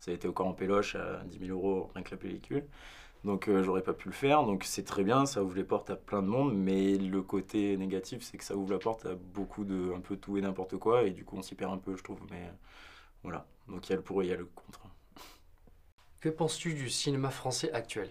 ça 0.00 0.10
a 0.10 0.14
été 0.14 0.28
encore 0.28 0.46
en 0.46 0.54
péloche 0.54 0.94
à 0.96 1.22
10 1.24 1.38
000 1.46 1.50
euros 1.58 1.90
rien 1.94 2.02
que 2.02 2.10
la 2.10 2.16
pellicule. 2.16 2.64
Donc 3.24 3.48
euh, 3.48 3.62
j'aurais 3.64 3.82
pas 3.82 3.94
pu 3.94 4.08
le 4.08 4.14
faire, 4.14 4.44
donc 4.44 4.62
c'est 4.64 4.84
très 4.84 5.02
bien, 5.02 5.26
ça 5.26 5.42
ouvre 5.42 5.56
les 5.56 5.64
portes 5.64 5.90
à 5.90 5.96
plein 5.96 6.22
de 6.22 6.28
monde, 6.28 6.54
mais 6.56 6.96
le 6.96 7.20
côté 7.22 7.76
négatif 7.76 8.22
c'est 8.22 8.38
que 8.38 8.44
ça 8.44 8.56
ouvre 8.56 8.72
la 8.72 8.78
porte 8.78 9.06
à 9.06 9.14
beaucoup 9.16 9.64
de 9.64 9.92
un 9.94 10.00
peu 10.00 10.16
tout 10.16 10.38
et 10.38 10.40
n'importe 10.40 10.76
quoi, 10.76 11.02
et 11.02 11.10
du 11.10 11.24
coup 11.24 11.36
on 11.36 11.42
s'y 11.42 11.56
perd 11.56 11.72
un 11.72 11.78
peu 11.78 11.96
je 11.96 12.02
trouve, 12.04 12.20
mais 12.30 12.48
voilà, 13.24 13.44
donc 13.66 13.88
il 13.88 13.90
y 13.90 13.92
a 13.94 13.96
le 13.96 14.02
pour 14.02 14.22
et 14.22 14.26
il 14.26 14.28
y 14.30 14.32
a 14.32 14.36
le 14.36 14.44
contre. 14.44 14.82
Que 16.20 16.28
penses-tu 16.28 16.74
du 16.74 16.88
cinéma 16.90 17.30
français 17.30 17.72
actuel? 17.72 18.10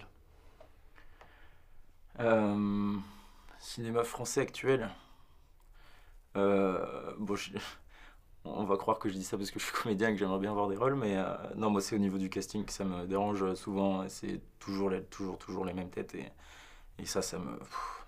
Euh, 2.20 2.96
Cinéma 3.60 4.04
français 4.04 4.42
actuel 4.42 4.90
euh, 6.36 7.14
bon, 7.18 7.36
on 8.46 8.64
va 8.64 8.78
croire 8.78 9.00
que 9.00 9.10
je 9.10 9.14
dis 9.16 9.24
ça 9.24 9.38
parce 9.38 9.52
que 9.52 9.60
je 9.60 9.66
suis 9.66 9.74
comédien 9.74 10.10
et 10.10 10.14
que 10.14 10.20
j'aimerais 10.20 10.40
bien 10.40 10.52
avoir 10.52 10.68
des 10.70 10.78
rôles, 10.78 10.96
mais 10.96 11.18
euh, 11.18 11.36
non, 11.56 11.70
moi 11.70 11.82
c'est 11.82 11.96
au 11.96 12.00
niveau 12.00 12.18
du 12.18 12.30
casting 12.30 12.66
que 12.66 12.72
ça 12.74 12.84
me 12.86 13.06
dérange 13.08 13.54
souvent. 13.56 14.08
C'est 14.10 14.42
toujours 14.60 14.90
les, 14.90 15.04
toujours, 15.04 15.38
toujours 15.38 15.66
les 15.66 15.74
mêmes 15.74 15.90
têtes 15.90 16.16
et, 16.16 16.32
et 17.00 17.06
ça, 17.06 17.22
ça 17.22 17.40
me, 17.40 17.60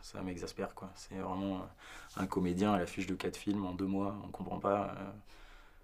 ça 0.01 0.21
m'exaspère 0.21 0.75
quoi. 0.75 0.89
C'est 0.95 1.15
vraiment 1.15 1.67
un 2.17 2.27
comédien 2.27 2.73
à 2.73 2.79
l'affiche 2.79 3.07
de 3.07 3.15
quatre 3.15 3.37
films 3.37 3.65
en 3.65 3.73
deux 3.73 3.85
mois, 3.87 4.15
on 4.25 4.29
comprend 4.29 4.59
pas. 4.59 4.95
Euh. 4.97 5.11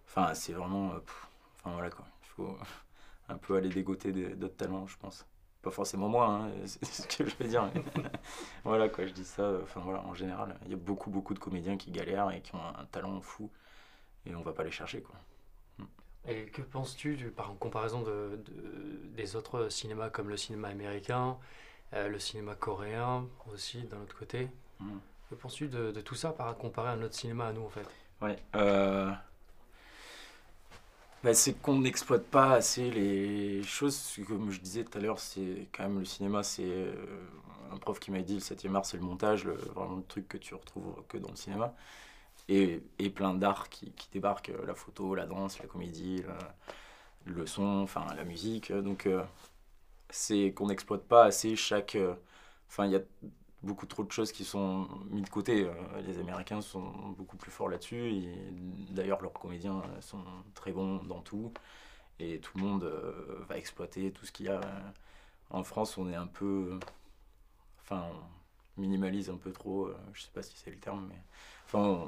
Enfin, 0.08 0.34
c'est 0.36 0.54
vraiment, 0.54 0.92
euh, 0.94 1.00
enfin 1.60 1.74
voilà 1.74 1.90
quoi. 1.90 2.06
Il 2.24 2.30
faut 2.30 2.58
un 3.30 3.38
peu 3.38 3.56
aller 3.58 3.70
dégoter 3.70 4.12
d'autres 4.36 4.58
talents, 4.58 4.88
je 4.88 4.98
pense. 4.98 5.26
Pas 5.66 5.72
forcément 5.72 6.08
moi, 6.08 6.28
hein, 6.28 6.52
c'est 6.66 6.86
ce 6.86 7.08
que 7.08 7.28
je 7.28 7.36
veux 7.38 7.48
dire. 7.48 7.72
voilà 8.64 8.88
quoi, 8.88 9.08
je 9.08 9.14
dis 9.14 9.26
ça. 9.26 9.52
Enfin 9.64 9.82
voilà, 9.84 10.02
en 10.02 10.14
général, 10.14 10.56
il 10.66 10.70
y 10.70 10.74
a 10.76 10.78
beaucoup 10.78 11.10
beaucoup 11.10 11.34
de 11.34 11.40
comédiens 11.40 11.76
qui 11.76 11.90
galèrent 11.90 12.30
et 12.30 12.42
qui 12.42 12.54
ont 12.54 12.60
un 12.60 12.86
talent 12.92 13.20
fou 13.20 13.50
et 14.28 14.36
on 14.36 14.42
va 14.42 14.54
pas 14.54 14.64
les 14.64 14.70
chercher. 14.70 15.02
Quoi. 15.02 15.16
Hmm. 15.80 15.86
Et 16.28 16.46
que 16.46 16.62
penses-tu 16.62 17.16
par 17.36 17.52
comparaison 17.58 18.04
de, 18.04 18.40
des 19.16 19.36
autres 19.36 19.70
cinémas 19.70 20.12
comme 20.12 20.30
le 20.30 20.38
cinéma 20.38 20.68
américain, 20.68 21.36
euh, 21.94 22.10
le 22.10 22.20
cinéma 22.20 22.54
coréen 22.54 23.26
aussi 23.52 23.82
d'un 23.86 24.02
autre 24.02 24.16
côté? 24.16 24.48
Hmm. 24.80 25.00
Que 25.32 25.36
penses-tu 25.36 25.68
de, 25.68 26.00
tout 26.02 26.14
ça 26.14 26.32
par 26.32 26.56
comparer 26.60 26.90
à 26.90 26.96
notre 26.96 27.16
cinéma 27.16 27.48
à 27.48 27.54
nous 27.54 27.64
en 27.64 27.70
fait? 27.70 27.88
Ouais. 28.22 28.38
Euh, 28.56 29.12
bah, 31.26 31.34
c'est 31.34 31.54
qu'on 31.60 31.80
n'exploite 31.80 32.26
pas 32.28 32.54
assez 32.54 32.92
les 32.92 33.64
choses. 33.64 34.16
Comme 34.28 34.52
je 34.52 34.60
disais 34.62 34.84
tout 34.84 34.96
à 34.96 35.02
l'heure, 35.02 35.20
c'est 35.20 35.68
quand 35.72 35.84
même 35.84 35.98
le 36.00 36.06
cinéma, 36.06 36.44
c'est 36.44 36.64
euh, 36.64 36.94
un 37.72 37.78
prof 37.78 38.00
qui 38.00 38.12
m'a 38.12 38.22
dit 38.22 38.36
le 38.36 38.42
7e 38.42 38.76
art, 38.76 38.86
c'est 38.86 38.98
le 38.98 39.04
montage, 39.04 39.44
le, 39.44 39.56
vraiment 39.56 39.96
le 39.96 40.04
truc 40.04 40.28
que 40.28 40.38
tu 40.38 40.54
retrouves 40.54 41.04
que 41.10 41.18
dans 41.18 41.30
le 41.32 41.36
cinéma 41.36 41.74
et, 42.48 42.84
et 43.00 43.10
plein 43.10 43.34
d'art 43.34 43.70
qui, 43.70 43.92
qui, 43.94 44.08
débarquent, 44.12 44.52
euh, 44.52 44.66
la 44.68 44.76
photo, 44.76 45.16
la 45.16 45.26
danse, 45.26 45.58
la 45.60 45.66
comédie, 45.66 46.24
le, 47.26 47.48
son, 47.48 47.64
enfin 47.82 48.06
la 48.16 48.24
musique. 48.24 48.72
Donc 48.72 49.08
euh, 49.08 49.24
c'est 50.12 50.54
qu'on 50.54 50.68
n'exploite 50.68 51.06
pas 51.06 51.26
assez 51.26 51.56
chaque... 51.56 51.98
Enfin, 52.70 52.86
il 52.86 52.92
y 52.92 52.96
a 52.96 53.02
beaucoup 53.66 53.86
trop 53.86 54.04
de 54.04 54.12
choses 54.12 54.32
qui 54.32 54.46
sont 54.46 54.88
mises 55.10 55.24
de 55.26 55.30
côté. 55.30 55.68
Les 56.06 56.20
Américains 56.20 56.62
sont 56.62 56.92
beaucoup 57.18 57.38
plus 57.38 57.52
forts 57.52 57.70
là-dessus. 57.70 58.24
D'ailleurs, 58.92 59.22
leurs 59.22 59.34
comédiens 59.34 59.82
sont 60.02 60.24
très 60.54 60.72
bons 60.72 61.04
dans 61.04 61.22
tout. 61.22 61.52
Et 62.20 62.40
tout 62.40 62.58
le 62.58 62.64
monde 62.64 62.84
va 63.50 63.58
exploiter 63.58 64.12
tout 64.12 64.26
ce 64.26 64.32
qu'il 64.32 64.46
y 64.46 64.50
a. 64.50 64.62
En 65.50 65.64
France, 65.64 65.98
on 65.98 66.10
est 66.10 66.16
un 66.16 66.28
peu. 66.28 66.80
Enfin, 67.82 68.06
on 68.78 68.82
minimalise 68.82 69.30
un 69.30 69.38
peu 69.38 69.52
trop. 69.52 69.90
Je 70.14 70.22
sais 70.22 70.32
pas 70.34 70.44
si 70.44 70.56
c'est 70.58 70.72
le 70.72 70.78
terme, 70.80 71.08
mais. 71.10 71.22
Enfin, 71.66 72.08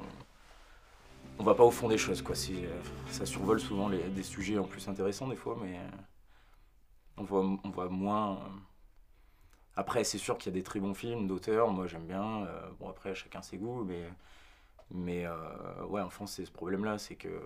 on, 1.40 1.44
va 1.44 1.56
pas 1.56 1.64
au 1.64 1.72
fond 1.72 1.88
des 1.88 1.98
choses, 1.98 2.22
quoi. 2.22 2.36
Euh, 2.50 2.82
ça 3.10 3.26
survole 3.26 3.60
souvent 3.60 3.90
des 3.90 4.24
sujets 4.24 4.58
en 4.58 4.64
plus 4.64 4.88
intéressants 4.88 5.28
des 5.28 5.36
fois, 5.36 5.58
mais 5.62 5.78
euh, 5.78 7.24
on 7.30 7.60
on 7.64 7.70
voit 7.70 7.90
moins. 7.90 8.40
Euh. 9.78 9.82
Après, 9.82 10.04
c'est 10.04 10.18
sûr 10.18 10.38
qu'il 10.38 10.52
y 10.52 10.56
a 10.56 10.60
des 10.60 10.64
très 10.64 10.80
bons 10.80 10.94
films 10.94 11.28
d'auteurs, 11.28 11.70
moi 11.70 11.88
j'aime 11.88 12.06
bien. 12.06 12.48
bon, 12.80 12.90
après, 12.90 13.16
chacun 13.16 13.42
ses 13.42 13.58
goûts, 13.58 13.84
mais, 13.84 14.04
mais 14.92 15.26
ouais, 15.88 16.02
en 16.02 16.10
France, 16.10 16.34
c'est 16.34 16.46
ce 16.46 16.52
problème-là, 16.52 16.98
c'est 16.98 17.16
que 17.16 17.42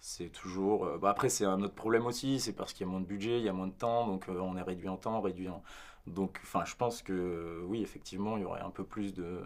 c'est 0.00 0.30
toujours. 0.30 0.98
Bah, 0.98 1.10
après, 1.10 1.28
c'est 1.28 1.44
un 1.44 1.62
autre 1.62 1.74
problème 1.74 2.06
aussi, 2.06 2.40
c'est 2.40 2.54
parce 2.54 2.72
qu'il 2.72 2.86
y 2.86 2.88
a 2.88 2.92
moins 2.92 3.00
de 3.00 3.06
budget, 3.06 3.38
il 3.38 3.44
y 3.44 3.48
a 3.48 3.52
moins 3.52 3.68
de 3.68 3.72
temps, 3.72 4.06
donc 4.06 4.26
on 4.28 4.56
est 4.56 4.62
réduit 4.62 4.88
en 4.88 4.96
temps, 4.96 5.20
réduit 5.20 5.48
en. 5.48 5.62
Donc, 6.06 6.40
enfin, 6.42 6.64
je 6.64 6.74
pense 6.76 7.02
que 7.02 7.62
oui, 7.66 7.82
effectivement, 7.82 8.36
il 8.36 8.42
y 8.42 8.46
aurait 8.46 8.62
un 8.62 8.70
peu 8.70 8.84
plus 8.84 9.14
de 9.14 9.42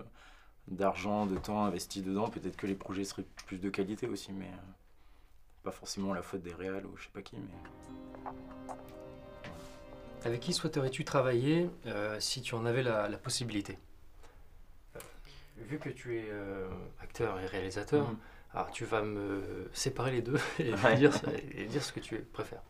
d'argent, 0.68 1.26
de 1.26 1.36
temps 1.36 1.64
investi 1.64 2.02
dedans, 2.02 2.28
peut-être 2.28 2.56
que 2.56 2.66
les 2.66 2.74
projets 2.74 3.04
seraient 3.04 3.26
plus 3.46 3.58
de 3.58 3.68
qualité 3.70 4.06
aussi, 4.08 4.32
mais 4.32 4.46
euh, 4.46 4.72
pas 5.62 5.72
forcément 5.72 6.14
la 6.14 6.22
faute 6.22 6.42
des 6.42 6.54
réals 6.54 6.86
ou 6.86 6.96
je 6.96 7.04
sais 7.04 7.10
pas 7.10 7.22
qui. 7.22 7.36
Mais... 7.36 8.72
Avec 10.24 10.40
qui 10.40 10.52
souhaiterais-tu 10.52 11.04
travailler 11.04 11.70
euh, 11.86 12.18
si 12.18 12.42
tu 12.42 12.54
en 12.54 12.64
avais 12.64 12.82
la, 12.82 13.08
possibilité? 13.18 13.78
Euh, 14.96 15.00
Vu 15.58 15.78
que 15.78 15.90
tu 15.90 16.18
es 16.18 16.26
acteur 17.00 17.38
et 17.40 17.46
réalisateur, 17.46 18.08
mhm. 18.08 18.16
alors 18.54 18.70
tu 18.70 18.84
vas 18.84 19.02
me 19.02 19.68
séparer 19.72 20.12
les 20.12 20.22
deux 20.22 20.38
et, 20.58 20.72
dire, 20.96 21.12
et 21.52 21.66
dire, 21.66 21.82
ce 21.82 21.92
que 21.92 22.00
tu 22.00 22.16
préfères. 22.32 22.62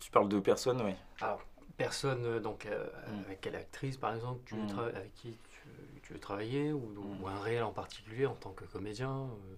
tu 0.00 0.10
parles 0.10 0.28
de 0.28 0.40
personnes, 0.40 0.82
oui. 0.82 0.94
Alors, 1.20 1.42
personne, 1.76 2.38
donc 2.40 2.66
mhm. 2.66 3.24
avec 3.26 3.40
quelle 3.40 3.56
actrice 3.56 3.96
par 3.96 4.14
exemple, 4.14 4.40
tu 4.44 4.54
mhm. 4.54 4.78
avec 4.94 5.14
qui 5.14 5.38
tu 6.06 6.12
veux 6.12 6.20
travailler 6.20 6.72
ou, 6.72 7.26
un 7.26 7.40
réel 7.40 7.64
en 7.64 7.72
particulier 7.72 8.26
en 8.26 8.34
tant 8.34 8.50
que 8.50 8.64
comédien 8.64 9.10
euh? 9.10 9.56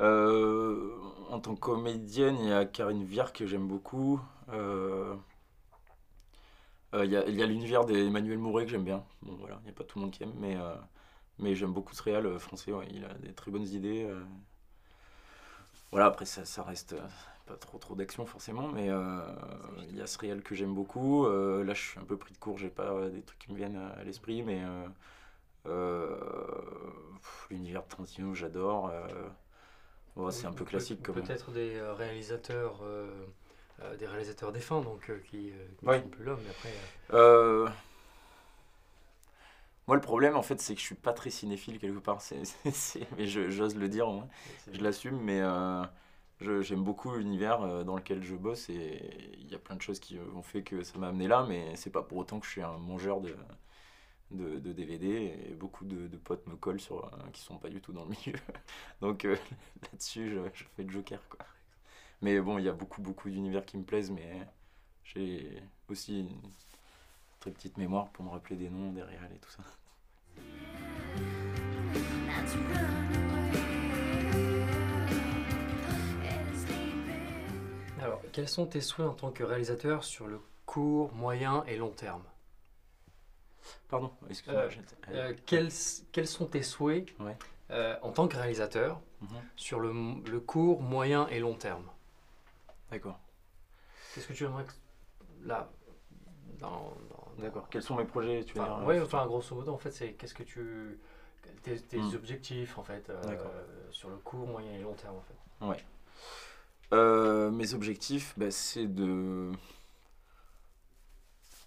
Euh, 0.00 0.96
En 1.28 1.38
tant 1.40 1.54
que 1.54 1.60
comédienne, 1.60 2.38
il 2.40 2.48
y 2.48 2.52
a 2.52 2.64
Karine 2.64 3.04
Viard 3.04 3.32
que 3.32 3.46
j'aime 3.46 3.66
beaucoup. 3.66 4.20
Euh, 4.50 5.16
il 6.94 7.10
y 7.10 7.16
a, 7.16 7.46
l'univers 7.46 7.84
d'Emmanuel 7.84 8.38
Mouret 8.38 8.64
que 8.64 8.70
j'aime 8.70 8.84
bien. 8.84 9.04
Bon, 9.22 9.36
voilà, 9.38 9.58
il 9.62 9.64
n'y 9.64 9.70
a 9.70 9.74
pas 9.74 9.84
tout 9.84 9.98
le 9.98 10.04
monde 10.04 10.12
qui 10.12 10.22
aime, 10.22 10.32
mais, 10.36 10.56
mais 11.38 11.54
j'aime 11.54 11.72
beaucoup 11.72 11.94
ce 11.94 12.02
réel 12.02 12.38
français. 12.38 12.72
il 12.90 13.04
a 13.04 13.12
des 13.14 13.34
très 13.34 13.50
bonnes 13.50 13.66
idées. 13.68 14.08
Voilà, 15.90 16.06
après, 16.06 16.24
ça, 16.24 16.46
ça 16.46 16.62
reste 16.62 16.96
pas 17.46 17.56
trop 17.56 17.78
trop 17.78 17.94
d'action 17.94 18.24
forcément, 18.24 18.68
mais 18.68 18.88
il 19.90 19.96
y 19.96 20.00
a 20.00 20.06
ce 20.06 20.18
réel 20.18 20.42
que 20.42 20.54
j'aime 20.54 20.74
beaucoup. 20.74 21.26
là, 21.26 21.74
je 21.74 21.80
suis 21.80 22.00
un 22.00 22.04
peu 22.04 22.16
pris 22.16 22.32
de 22.32 22.38
court, 22.38 22.56
j'ai 22.56 22.70
pas 22.70 23.10
des 23.10 23.20
trucs 23.20 23.38
qui 23.38 23.52
me 23.52 23.56
viennent 23.58 23.76
à, 23.76 24.02
l'esprit, 24.02 24.42
mais 24.42 24.62
euh, 25.68 26.16
l'univers 27.50 27.82
de 27.82 27.88
Tarantino, 27.88 28.34
j'adore. 28.34 28.90
Euh, 28.90 30.30
c'est 30.30 30.46
un 30.46 30.52
peu 30.52 30.64
classique. 30.64 31.02
Peut-être 31.02 31.50
des 31.52 31.80
euh, 33.80 33.96
des 33.96 34.06
réalisateurs 34.06 34.52
défunts, 34.52 34.80
donc 34.80 35.10
qui, 35.30 35.52
qui 35.78 35.86
sont 35.86 36.08
plus 36.08 36.24
là, 36.24 36.36
mais 36.42 36.50
après. 36.50 37.72
Moi, 39.86 39.96
le 39.96 40.02
problème, 40.02 40.36
en 40.36 40.42
fait, 40.42 40.60
c'est 40.60 40.74
que 40.74 40.80
je 40.80 40.84
suis 40.84 40.94
pas 40.94 41.14
très 41.14 41.30
cinéphile 41.30 41.78
quelque 41.78 41.98
part. 41.98 42.20
Mais 43.16 43.26
j'ose 43.26 43.74
le 43.74 43.88
dire, 43.88 44.06
au 44.06 44.22
Je 44.70 44.82
l'assume, 44.82 45.18
mais 45.18 45.40
j'aime 46.40 46.84
beaucoup 46.84 47.14
l'univers 47.14 47.84
dans 47.86 47.96
lequel 47.96 48.22
je 48.22 48.34
bosse 48.34 48.68
et 48.68 49.34
il 49.38 49.50
y 49.50 49.54
a 49.54 49.58
plein 49.58 49.76
de 49.76 49.82
choses 49.82 49.98
qui 49.98 50.18
ont 50.34 50.42
fait 50.42 50.62
que 50.62 50.82
ça 50.82 50.98
m'a 50.98 51.08
amené 51.08 51.26
là, 51.26 51.46
mais 51.48 51.74
c'est 51.74 51.90
pas 51.90 52.02
pour 52.02 52.18
autant 52.18 52.38
que 52.38 52.44
je 52.44 52.50
suis 52.50 52.62
un 52.62 52.76
mangeur 52.76 53.22
de, 53.22 53.34
de, 54.30 54.72
DVD 54.72 55.34
et 55.50 55.54
beaucoup 55.54 55.84
de, 55.84 56.16
potes 56.16 56.46
me 56.46 56.56
collent 56.56 56.80
sur 56.80 57.06
euh, 57.06 57.30
qui 57.32 57.40
sont 57.40 57.58
pas 57.58 57.68
du 57.68 57.80
tout 57.80 57.92
dans 57.92 58.04
le 58.04 58.10
milieu. 58.10 58.38
Donc 59.00 59.24
euh, 59.24 59.36
là-dessus, 59.82 60.30
je, 60.30 60.64
fais 60.76 60.82
le 60.82 60.90
joker 60.90 61.20
quoi. 61.28 61.44
Mais 62.20 62.40
bon, 62.40 62.58
il 62.58 62.64
y 62.64 62.68
a 62.68 62.72
beaucoup 62.72 63.00
beaucoup 63.00 63.30
d'univers 63.30 63.64
qui 63.64 63.76
me 63.76 63.84
plaisent, 63.84 64.10
mais 64.10 64.46
j'ai 65.04 65.62
aussi 65.88 66.20
une 66.20 66.40
très 67.40 67.50
petite 67.50 67.76
mémoire 67.76 68.08
pour 68.10 68.24
me 68.24 68.30
rappeler 68.30 68.56
des 68.56 68.70
noms, 68.70 68.92
des 68.92 69.02
réals 69.02 69.32
et 69.34 69.38
tout 69.38 69.50
ça. 69.50 69.62
Alors, 78.00 78.22
quels 78.32 78.48
sont 78.48 78.66
tes 78.66 78.80
souhaits 78.80 79.08
en 79.08 79.14
tant 79.14 79.30
que 79.30 79.42
réalisateur 79.42 80.04
sur 80.04 80.26
le 80.26 80.40
court, 80.66 81.12
moyen 81.14 81.64
et 81.64 81.76
long 81.76 81.90
terme? 81.90 82.22
Pardon, 83.88 84.10
excuse-moi. 84.28 84.62
Euh, 84.62 84.70
euh, 85.10 85.34
quels, 85.46 85.70
quels, 86.12 86.26
sont 86.26 86.46
tes 86.46 86.62
souhaits 86.62 87.14
euh, 87.70 87.96
en 88.02 88.12
tant 88.12 88.28
que 88.28 88.36
réalisateur 88.36 89.00
mhm. 89.20 89.28
sur 89.56 89.80
le, 89.80 89.92
le, 90.30 90.40
court, 90.40 90.82
moyen 90.82 91.26
et 91.28 91.40
long 91.40 91.54
terme? 91.54 91.84
D'accord. 92.90 93.20
Qu'est-ce 94.14 94.26
que 94.26 94.32
tu 94.32 94.44
aimerais 94.44 94.64
là 95.42 95.70
dans, 96.58 96.96
D'accord. 97.38 97.68
Quels 97.70 97.82
sont 97.82 97.96
mes 97.96 98.04
projets 98.04 98.42
tu 98.44 98.58
enfin, 98.58 98.82
Oui, 98.84 98.98
enfin 99.00 99.24
grosso 99.26 99.54
modo, 99.54 99.72
en 99.72 99.78
fait, 99.78 99.92
c'est 99.92 100.12
qu'est-ce 100.14 100.34
que 100.34 100.42
tu 100.42 100.98
tes, 101.62 101.98
hmm. 101.98 102.14
objectifs 102.14 102.78
en 102.78 102.82
fait 102.82 103.10
sur 103.90 104.10
le 104.10 104.16
court, 104.16 104.46
moyen 104.46 104.72
et 104.72 104.80
long 104.80 104.94
terme 104.94 105.16
en 105.16 105.22
fait. 105.22 105.76
Ouais. 106.92 107.50
mes 107.50 107.74
objectifs, 107.74 108.34
bah, 108.36 108.50
c'est 108.50 108.86
de 108.86 109.52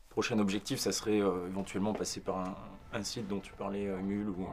prochain 0.10 0.40
objectif, 0.40 0.80
ça 0.80 0.92
serait 0.92 1.18
éventuellement 1.18 1.94
passer 1.94 2.20
par 2.20 2.40
un, 2.40 2.56
un, 2.92 3.04
site 3.04 3.30
dont 3.30 3.40
tu 3.40 3.54
parlais, 3.54 3.88
Mule 4.02 4.30
ou 4.30 4.48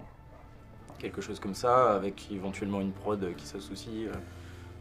quelque 0.98 1.20
chose 1.20 1.40
comme 1.40 1.54
ça, 1.54 1.94
avec 1.94 2.30
éventuellement 2.30 2.80
une 2.80 2.92
prod 2.92 3.34
qui 3.36 3.46
s'associe. 3.46 4.08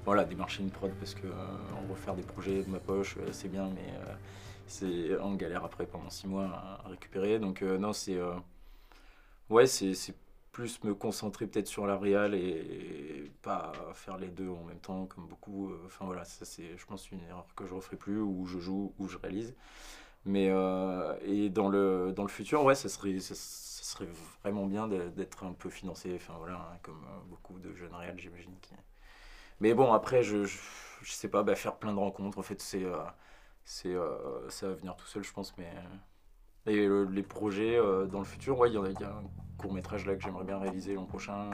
Euh, 0.08 0.12
voilà, 0.12 0.24
démarcher 0.24 0.64
une 0.64 0.72
prod 0.72 0.92
parce 1.00 1.14
que 1.14 1.28
euh, 1.28 1.90
refaire 1.90 2.16
des 2.16 2.24
projets 2.24 2.64
de 2.64 2.70
ma 2.70 2.80
poche, 2.80 3.18
euh, 3.18 3.30
c'est 3.32 3.50
bien, 3.50 3.70
mais 3.76 3.94
c'est 4.68 5.18
en 5.20 5.34
galère 5.36 5.66
après 5.66 5.86
pendant 5.86 6.10
six 6.10 6.28
mois 6.28 6.46
à, 6.46 6.88
récupérer. 6.90 7.40
Donc 7.40 7.62
non, 7.62 7.94
c'est 7.94 8.18
ouais, 9.50 9.68
c'est 9.68 10.16
plus 10.52 10.84
me 10.84 10.96
concentrer 10.96 11.46
peut-être 11.46 11.68
sur 11.68 11.86
la 11.86 11.98
réal 11.98 12.34
et, 12.34 13.32
pas 13.42 13.72
faire 13.94 14.18
les 14.18 14.28
deux 14.28 14.50
en 14.50 14.64
même 14.64 14.80
temps 14.80 15.06
comme 15.06 15.28
beaucoup. 15.28 15.72
Enfin 15.86 16.06
voilà, 16.06 16.26
ça 16.26 16.46
c'est, 16.46 16.78
je 16.78 16.86
pense, 16.86 17.12
une 17.12 17.22
erreur 17.30 17.46
que 17.56 17.66
je 17.66 17.74
referai 17.74 17.98
plus, 17.98 18.20
où 18.20 18.46
je 18.46 18.60
joue, 18.60 18.94
où 19.00 19.08
je 19.08 19.18
réalise. 19.18 19.54
Mais 20.26 20.48
et 21.26 21.50
dans 21.50 21.70
le 21.70 22.14
dans 22.16 22.24
le 22.24 22.30
futur, 22.30 22.64
ouais, 22.64 22.76
ça 22.76 22.90
serait 22.90 23.20
serait 23.88 24.08
vraiment 24.44 24.66
bien 24.66 24.88
d'être 24.88 25.44
un 25.44 25.54
peu 25.54 25.70
financé, 25.70 26.14
enfin 26.16 26.34
voilà, 26.38 26.56
hein, 26.56 26.78
comme 26.84 27.04
euh, 27.06 27.20
beaucoup 27.30 27.58
de 27.60 27.74
jeunes 27.74 27.94
réels, 27.94 28.20
j'imagine. 28.20 28.54
Qui... 28.62 28.74
Mais 29.60 29.74
bon, 29.74 29.94
après, 29.94 30.24
je, 30.24 30.46
je, 30.46 31.12
sais 31.12 31.30
pas, 31.30 31.44
bah, 31.44 31.56
faire 31.56 31.78
plein 31.78 31.94
de 31.94 32.00
rencontres, 32.00 32.38
en 32.38 32.44
fait, 32.44 32.62
c'est, 32.62 32.84
euh, 32.84 32.98
c'est, 33.66 33.94
euh, 33.94 34.50
ça 34.50 34.68
va 34.70 34.76
venir 34.76 34.96
tout 34.96 35.08
seul, 35.08 35.24
je 35.24 35.34
pense, 35.34 35.56
mais. 35.58 35.72
Et 36.68 36.88
les 37.12 37.24
projets 37.24 37.78
dans 38.12 38.20
le 38.20 38.26
futur, 38.26 38.60
ouais, 38.60 38.70
il 38.70 38.74
y, 38.74 38.76
y, 38.76 39.04
a 39.06 39.10
un 39.10 39.24
court 39.58 39.74
métrage 39.74 40.06
là 40.06 40.16
que 40.16 40.22
j'aimerais 40.22 40.44
bien 40.44 40.60
réaliser 40.60 40.96
l'an 40.96 41.06
prochain, 41.06 41.50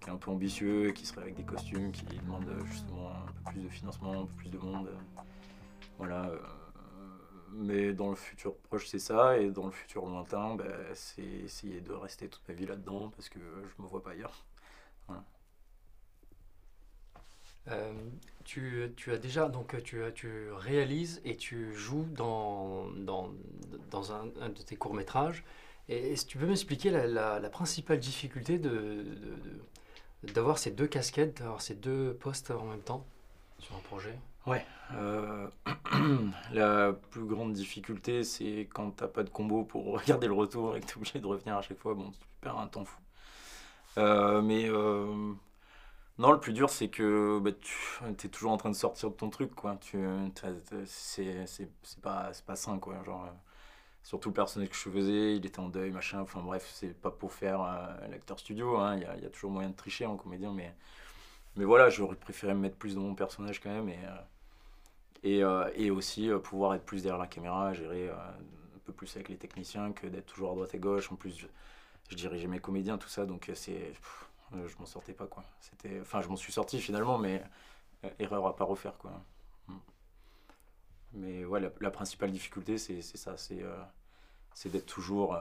qui 0.00 0.08
est 0.08 0.12
un 0.12 0.16
peu 0.16 0.30
ambitieux, 0.30 0.92
qui 0.92 1.04
serait 1.04 1.20
avec 1.20 1.34
des 1.34 1.44
costumes, 1.44 1.92
qui 1.92 2.06
demande 2.06 2.46
justement 2.64 3.10
un 3.10 3.26
peu 3.26 3.52
plus 3.52 3.60
de 3.60 3.68
financement, 3.68 4.22
un 4.22 4.26
peu 4.26 4.34
plus 4.36 4.48
de 4.48 4.56
monde. 4.56 4.88
Voilà 5.98 6.30
mais 7.52 7.92
dans 7.92 8.10
le 8.10 8.16
futur 8.16 8.56
proche, 8.56 8.86
c'est 8.88 8.98
ça. 8.98 9.38
Et 9.38 9.50
dans 9.50 9.66
le 9.66 9.72
futur 9.72 10.06
lointain, 10.06 10.54
bah, 10.54 10.64
c'est 10.94 11.22
essayer 11.22 11.80
de 11.80 11.92
rester 11.92 12.28
toute 12.28 12.46
ma 12.48 12.54
vie 12.54 12.66
là-dedans 12.66 13.10
parce 13.10 13.28
que 13.28 13.38
je 13.38 13.82
me 13.82 13.88
vois 13.88 14.02
pas 14.02 14.10
ailleurs. 14.10 14.44
Euh, 17.68 17.92
tu, 18.44 18.92
tu, 18.96 19.12
as 19.12 19.18
déjà, 19.18 19.48
donc 19.48 19.80
tu, 19.84 20.00
tu 20.14 20.50
réalises 20.52 21.20
et 21.24 21.36
tu 21.36 21.72
joues 21.74 22.06
dans, 22.10 22.88
dans, 22.96 23.30
dans 23.90 24.12
un, 24.12 24.26
de 24.26 24.62
tes 24.62 24.76
courts-métrages. 24.76 25.44
Et, 25.88 26.16
si 26.16 26.26
tu 26.26 26.38
peux 26.38 26.46
m'expliquer 26.46 26.90
la, 26.90 27.40
principale 27.50 28.00
difficulté 28.00 28.60
d'avoir 30.22 30.58
ces 30.58 30.70
deux 30.70 30.86
casquettes, 30.86 31.38
d'avoir 31.38 31.62
ces 31.62 31.74
deux 31.74 32.14
postes 32.14 32.50
en 32.50 32.64
même 32.64 32.80
temps 32.80 33.06
sur 33.58 33.76
un 33.76 33.80
projet? 33.80 34.18
Ouais. 34.46 34.64
Euh, 34.94 35.46
la 36.52 36.92
plus 36.92 37.24
grande 37.24 37.52
difficulté, 37.52 38.24
c'est 38.24 38.68
quand 38.72 38.90
t'as 38.90 39.06
pas 39.06 39.22
de 39.22 39.30
combo 39.30 39.64
pour 39.64 39.84
regarder 40.00 40.26
le 40.26 40.32
retour 40.32 40.76
et 40.76 40.80
que 40.80 40.86
t'es 40.86 40.96
obligé 40.96 41.20
de 41.20 41.26
revenir 41.26 41.56
à 41.56 41.62
chaque 41.62 41.78
fois. 41.78 41.94
Bon, 41.94 42.10
tu 42.10 42.26
perds 42.40 42.58
un 42.58 42.66
temps 42.66 42.84
fou. 42.84 42.98
Euh, 43.98 44.40
mais 44.40 44.68
euh, 44.68 45.32
non, 46.18 46.32
le 46.32 46.40
plus 46.40 46.52
dur, 46.52 46.70
c'est 46.70 46.88
que 46.88 47.38
bah, 47.40 47.50
tu 47.52 48.26
es 48.26 48.30
toujours 48.30 48.52
en 48.52 48.56
train 48.56 48.70
de 48.70 48.76
sortir 48.76 49.10
de 49.10 49.14
ton 49.14 49.30
truc, 49.30 49.54
quoi. 49.54 49.76
Tu, 49.80 49.98
c'est, 50.86 51.46
pas, 52.02 52.32
pas 52.46 52.56
sain, 52.56 52.78
quoi. 52.78 53.02
Genre, 53.04 53.28
surtout 54.02 54.28
le 54.28 54.34
personnage 54.34 54.68
que 54.68 54.76
je 54.76 54.90
faisais, 54.90 55.36
il 55.36 55.46
était 55.46 55.60
en 55.60 55.68
deuil, 55.68 55.90
machin. 55.90 56.20
Enfin 56.20 56.40
bref, 56.42 56.70
c'est 56.74 56.94
pas 56.94 57.10
pour 57.10 57.32
faire 57.32 57.60
l'acteur 58.10 58.38
studio. 58.38 58.76
Hein. 58.76 58.96
Il 58.96 59.22
y, 59.22 59.26
a, 59.26 59.30
toujours 59.30 59.50
moyen 59.50 59.70
de 59.70 59.76
tricher 59.76 60.06
en 60.06 60.16
comédien, 60.16 60.52
mais, 60.52 60.74
mais 61.56 61.64
voilà, 61.64 61.90
j'aurais 61.90 62.16
préféré 62.16 62.54
me 62.54 62.60
mettre 62.60 62.76
plus 62.76 62.94
dans 62.94 63.02
mon 63.02 63.14
personnage 63.14 63.60
quand 63.60 63.70
même. 63.70 63.88
Et, 63.88 63.98
et, 65.22 65.42
euh, 65.42 65.70
et 65.74 65.90
aussi 65.90 66.30
euh, 66.30 66.38
pouvoir 66.38 66.74
être 66.74 66.84
plus 66.84 67.02
derrière 67.02 67.18
la 67.18 67.26
caméra, 67.26 67.72
gérer 67.72 68.08
euh, 68.08 68.14
un 68.14 68.78
peu 68.84 68.92
plus 68.92 69.14
avec 69.16 69.28
les 69.28 69.36
techniciens 69.36 69.92
que 69.92 70.06
d'être 70.06 70.26
toujours 70.26 70.52
à 70.52 70.54
droite 70.54 70.74
et 70.74 70.78
gauche. 70.78 71.10
En 71.12 71.16
plus, 71.16 71.38
je, 71.38 72.16
dirigeais 72.16 72.48
mes 72.48 72.58
comédiens, 72.58 72.98
tout 72.98 73.08
ça, 73.08 73.24
donc 73.24 73.50
c'est, 73.54 73.94
je 74.66 74.76
m'en 74.78 74.86
sortais 74.86 75.12
pas 75.12 75.26
quoi. 75.26 75.44
C'était, 75.60 76.00
enfin, 76.00 76.20
je 76.20 76.28
m'en 76.28 76.36
suis 76.36 76.52
sorti 76.52 76.80
finalement, 76.80 77.18
mais 77.18 77.42
erreur 78.18 78.46
à 78.46 78.56
pas 78.56 78.64
refaire 78.64 78.96
quoi. 78.98 79.12
Mm. 79.68 79.74
Mais 81.14 81.44
ouais, 81.44 81.60
la, 81.80 81.90
principale 81.90 82.32
difficulté, 82.32 82.78
c'est, 82.78 83.02
ça, 83.02 83.36
c'est, 83.36 83.62
c'est 84.54 84.70
d'être 84.70 84.86
toujours 84.86 85.38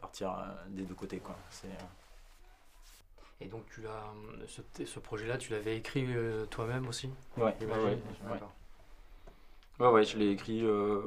partir 0.00 0.36
des 0.68 0.82
deux 0.82 0.94
côtés 0.94 1.18
quoi. 1.18 1.36
C'est, 1.50 1.68
et 3.40 3.46
donc 3.46 3.64
tu 3.70 3.86
as 3.86 4.04
ce, 4.46 4.84
ce 4.84 5.00
projet-là, 5.00 5.38
tu 5.38 5.52
l'avais 5.52 5.76
écrit 5.76 6.06
toi-même 6.50 6.86
aussi? 6.86 7.10
Ouais, 7.36 7.56
ouais, 7.60 7.66
ouais, 7.66 8.38
Ouais, 9.78 9.88
ouais, 9.88 10.04
je 10.04 10.16
l'ai 10.18 10.30
écrit 10.30 10.62
euh, 10.62 11.00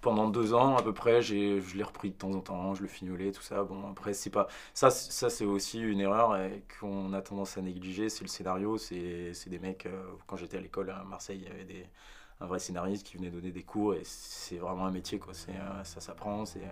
pendant 0.00 0.28
deux 0.28 0.54
ans 0.54 0.76
à 0.76 0.82
peu 0.82 0.92
près. 0.92 1.22
J'ai, 1.22 1.60
je 1.60 1.76
l'ai 1.76 1.82
repris 1.82 2.10
de 2.10 2.14
temps 2.16 2.32
en 2.32 2.40
temps, 2.40 2.74
je 2.74 2.82
le 2.82 2.88
fignolais, 2.88 3.32
tout 3.32 3.42
ça. 3.42 3.64
Bon, 3.64 3.90
après, 3.90 4.12
c'est 4.14 4.30
pas. 4.30 4.48
Ça, 4.74 4.90
ça 4.90 5.30
c'est 5.30 5.44
aussi 5.44 5.80
une 5.80 6.00
erreur 6.00 6.38
qu'on 6.80 7.12
a 7.12 7.22
tendance 7.22 7.58
à 7.58 7.62
négliger. 7.62 8.08
C'est 8.08 8.22
le 8.22 8.28
scénario. 8.28 8.78
C'est, 8.78 9.32
c'est 9.34 9.50
des 9.50 9.58
mecs. 9.58 9.86
Euh, 9.86 10.02
quand 10.26 10.36
j'étais 10.36 10.58
à 10.58 10.60
l'école 10.60 10.90
à 10.90 11.04
Marseille, 11.04 11.40
il 11.42 11.48
y 11.48 11.52
avait 11.52 11.64
des, 11.64 11.86
un 12.40 12.46
vrai 12.46 12.58
scénariste 12.58 13.06
qui 13.06 13.16
venait 13.16 13.30
donner 13.30 13.50
des 13.52 13.62
cours 13.62 13.94
et 13.94 14.02
c'est 14.04 14.58
vraiment 14.58 14.86
un 14.86 14.92
métier, 14.92 15.18
quoi. 15.18 15.34
C'est, 15.34 15.52
euh, 15.52 15.84
ça 15.84 16.00
s'apprend. 16.00 16.44
C'est, 16.46 16.62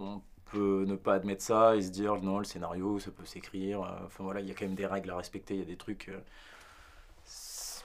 on 0.00 0.22
peut 0.46 0.84
ne 0.86 0.96
pas 0.96 1.14
admettre 1.14 1.42
ça 1.42 1.76
et 1.76 1.82
se 1.82 1.90
dire 1.90 2.20
non, 2.22 2.38
le 2.38 2.44
scénario, 2.44 2.98
ça 2.98 3.10
peut 3.10 3.24
s'écrire. 3.24 3.80
Enfin 4.04 4.24
voilà, 4.24 4.40
il 4.40 4.48
y 4.48 4.50
a 4.50 4.54
quand 4.54 4.64
même 4.66 4.74
des 4.74 4.86
règles 4.86 5.10
à 5.10 5.16
respecter. 5.16 5.54
Il 5.54 5.60
y 5.60 5.62
a 5.62 5.66
des 5.66 5.76
trucs 5.76 6.10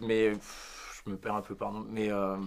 mais 0.02 0.34
je 1.06 1.12
me 1.12 1.18
perds 1.18 1.36
un 1.36 1.42
peu, 1.42 1.56
pardon. 1.56 1.86
Mais, 1.90 2.12
euh, 2.12 2.38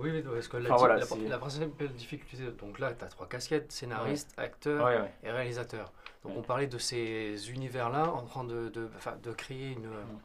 oui, 0.00 0.10
oui, 0.10 0.22
parce 0.22 0.48
que 0.48 0.56
la, 0.58 0.68
la, 0.68 1.38
principale 1.38 1.88
difficulté, 1.96 2.44
donc 2.58 2.78
là, 2.78 2.92
tu 2.92 3.04
as 3.04 3.08
trois 3.08 3.26
casquettes 3.26 3.72
scénariste, 3.72 4.32
acteur 4.36 5.08
et 5.22 5.30
réalisateur. 5.30 5.92
Donc 6.24 6.36
on 6.36 6.42
parlait 6.42 6.66
de 6.66 6.78
ces 6.78 7.50
univers-là 7.50 8.12
en 8.12 8.22
train 8.22 8.44
de, 8.44 8.68
de, 8.68 8.90
de 9.22 9.32
créer 9.32 9.72
une. 9.72 9.86
Mm. 9.86 10.20